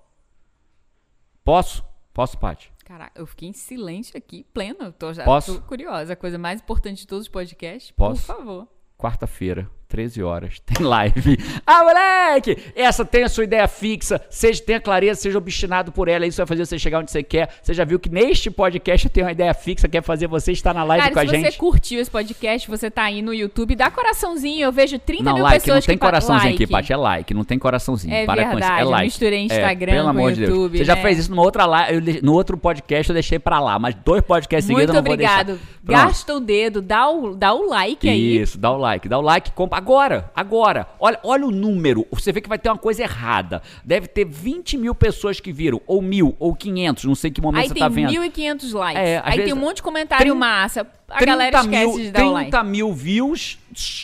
Posso? 1.43 1.83
Posso, 2.13 2.37
Paty? 2.37 2.71
Caraca, 2.89 3.21
eu 3.21 3.27
fiquei 3.27 3.47
em 3.47 3.53
silêncio 3.53 4.17
aqui, 4.17 4.43
pleno. 4.51 4.85
Eu 4.85 4.91
tô, 4.91 5.13
já 5.13 5.23
Posso? 5.23 5.61
tô 5.61 5.67
curiosa. 5.67 6.13
A 6.13 6.15
coisa 6.15 6.39
mais 6.39 6.59
importante 6.59 7.01
de 7.01 7.05
todos 7.07 7.27
os 7.27 7.29
podcasts. 7.31 7.91
Posso? 7.91 8.25
Por 8.25 8.35
favor. 8.35 8.67
Quarta-feira, 8.97 9.69
13 9.89 10.21
horas, 10.21 10.59
tem 10.65 10.85
live. 10.85 11.37
Ah, 11.65 11.83
moleque! 11.83 12.57
Essa 12.75 13.03
tem 13.03 13.23
a 13.23 13.29
sua 13.29 13.43
ideia 13.43 13.67
fixa, 13.67 14.21
seja 14.29 14.61
tenha 14.63 14.79
clareza, 14.79 15.19
seja 15.19 15.37
obstinado 15.37 15.91
por 15.91 16.07
ela, 16.07 16.27
isso 16.27 16.37
vai 16.37 16.45
fazer 16.45 16.63
você 16.65 16.77
chegar 16.77 16.99
onde 16.99 17.09
você 17.11 17.23
quer. 17.23 17.49
Você 17.61 17.73
já 17.73 17.83
viu 17.83 17.99
que 17.99 18.07
neste 18.07 18.51
podcast 18.51 19.07
eu 19.07 19.11
tenho 19.11 19.25
uma 19.25 19.31
ideia 19.31 19.51
fixa, 19.53 19.87
quer 19.87 20.03
fazer 20.03 20.27
você 20.27 20.51
estar 20.51 20.75
na 20.75 20.83
live 20.83 21.01
Cara, 21.01 21.13
com 21.15 21.19
a 21.19 21.23
se 21.25 21.29
gente. 21.29 21.51
você 21.51 21.57
curtiu 21.57 21.99
esse 21.99 22.09
podcast, 22.11 22.69
você 22.69 22.91
tá 22.91 23.03
aí 23.03 23.23
no 23.23 23.33
YouTube, 23.33 23.75
dá 23.75 23.89
coraçãozinho. 23.89 24.61
Eu 24.65 24.71
vejo 24.71 24.99
30 24.99 25.23
Não, 25.23 25.33
mil 25.33 25.43
like, 25.43 25.59
pessoas 25.61 25.83
não 25.83 25.87
tem 25.87 25.97
que 25.97 26.05
coraçãozinho 26.05 26.51
like. 26.51 26.63
aqui, 26.63 26.71
Paty, 26.71 26.93
é 26.93 26.97
like, 26.97 27.33
não 27.33 27.43
tem 27.43 27.57
coraçãozinho. 27.57 28.13
É 28.13 28.25
Para 28.27 28.43
com 28.43 28.49
isso, 28.49 28.57
é 28.57 28.59
verdade, 28.59 28.81
eu 28.83 28.89
like. 28.89 29.05
misturei 29.05 29.39
É, 29.39 29.43
Instagram 29.43 29.91
pelo 29.91 30.03
com 30.03 30.09
amor 30.11 30.31
de 30.33 30.37
Deus. 30.41 30.49
YouTube, 30.49 30.77
Você 30.77 30.85
já 30.85 30.95
né? 30.95 31.01
fez 31.01 31.17
isso 31.17 31.31
numa 31.31 31.41
outra 31.41 31.65
live, 31.65 32.19
no 32.21 32.33
outro 32.33 32.57
podcast 32.59 33.09
eu 33.09 33.13
deixei 33.15 33.39
pra 33.39 33.59
lá, 33.59 33.79
mas 33.79 33.95
dois 33.95 34.21
podcasts 34.21 34.67
seguidos 34.67 34.85
Muito 34.85 34.89
eu 34.95 35.01
não 35.01 35.03
vou 35.03 35.13
obrigado. 35.13 35.47
deixar. 35.47 35.65
Pronto. 35.83 35.99
Gasta 36.05 36.35
o 36.35 36.39
dedo, 36.39 36.81
dá 36.83 37.09
o, 37.09 37.35
dá 37.35 37.53
o 37.55 37.67
like 37.67 38.07
aí. 38.07 38.37
Isso, 38.37 38.57
dá 38.59 38.71
o 38.71 38.77
like, 38.77 39.09
dá 39.09 39.17
o 39.17 39.21
like, 39.21 39.51
compra 39.53 39.78
agora, 39.79 40.31
agora. 40.35 40.87
Olha, 40.99 41.19
olha 41.23 41.45
o 41.45 41.51
número, 41.51 42.05
você 42.11 42.31
vê 42.31 42.41
que 42.41 42.49
vai 42.49 42.59
ter 42.59 42.69
uma 42.69 42.77
coisa 42.77 43.01
errada. 43.01 43.61
Deve 43.83 44.07
ter 44.07 44.25
20 44.25 44.77
mil 44.77 44.93
pessoas 44.93 45.39
que 45.39 45.51
viram, 45.51 45.81
ou 45.87 46.01
mil, 46.01 46.35
ou 46.39 46.53
500, 46.55 47.03
não 47.05 47.15
sei 47.15 47.31
que 47.31 47.41
momento 47.41 47.61
Aí 47.61 47.67
você 47.67 47.73
tem 47.73 47.81
tá 47.81 47.89
vendo. 47.89 48.11
1.500 48.11 48.73
likes. 48.73 49.01
É, 49.03 49.21
aí 49.23 49.37
vezes- 49.37 49.45
tem 49.45 49.53
um 49.53 49.65
monte 49.65 49.77
de 49.77 49.83
comentário 49.83 50.23
30 50.25 50.35
massa. 50.39 50.87
A 51.09 51.25
galera 51.25 51.59
esquece 51.59 51.85
mil, 51.87 51.97
de 51.97 52.11
dar 52.11 52.25
o 52.27 52.31
like. 52.31 52.51
30 52.51 52.63
mil 52.63 52.93
views, 52.93 53.57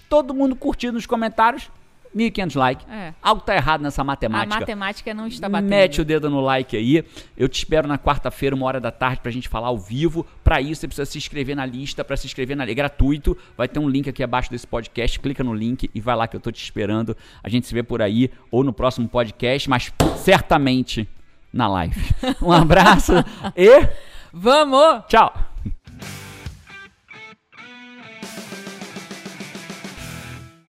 todo 0.10 0.34
mundo 0.34 0.56
curtindo 0.56 0.94
nos 0.94 1.06
comentários, 1.06 1.70
1.500 2.16 2.56
likes. 2.56 2.88
É. 2.90 3.14
Algo 3.22 3.42
tá 3.42 3.56
errado 3.56 3.82
nessa 3.82 4.02
A 4.02 4.06
matemática. 4.06 4.60
matemática 4.60 5.14
não 5.14 5.28
está 5.28 5.50
batendo. 5.50 5.70
Mete 5.70 6.02
o 6.02 6.06
dedo 6.06 6.30
no 6.30 6.40
like 6.40 6.78
aí. 6.78 7.04
Eu 7.36 7.50
te 7.50 7.58
espero 7.58 7.88
na 7.88 7.98
quarta-feira, 7.98 8.56
uma 8.56 8.66
hora 8.66 8.80
da 8.80 8.92
tarde, 8.92 9.20
pra 9.22 9.32
gente 9.32 9.50
falar 9.50 9.68
ao 9.68 9.78
vivo. 9.78 10.26
Pra 10.44 10.62
isso, 10.62 10.82
você 10.82 10.88
precisa 10.88 11.06
se 11.06 11.18
inscrever 11.18 11.56
na 11.56 11.66
lista. 11.66 12.04
Pra 12.06 12.16
se 12.16 12.26
inscrever 12.26 12.56
na 12.56 12.64
é 12.64 12.74
gratuito. 12.74 13.38
Vai 13.58 13.68
ter 13.68 13.80
um 13.80 13.90
link 13.90 14.10
aqui 14.10 14.24
abaixo 14.24 14.50
desse 14.50 14.66
podcast. 14.66 15.20
Clica 15.20 15.44
no 15.44 15.54
link 15.54 15.90
e 15.94 16.00
vai 16.00 16.16
lá 16.16 16.28
que 16.28 16.36
eu 16.36 16.40
tô 16.40 16.52
te 16.52 16.64
esperando. 16.64 17.16
A 17.44 17.50
gente 17.50 17.68
se 17.68 17.74
vê 17.74 17.84
por 17.84 18.02
aí 18.02 18.32
ou 18.50 18.64
no 18.64 18.72
próximo 18.72 19.08
podcast, 19.08 19.70
mas 19.70 19.92
certamente 20.18 21.08
na 21.52 21.68
live. 21.68 22.00
Um 22.42 22.52
abraço 22.52 23.14
e 23.56 23.88
Vamos! 24.34 25.04
tchau! 25.08 25.55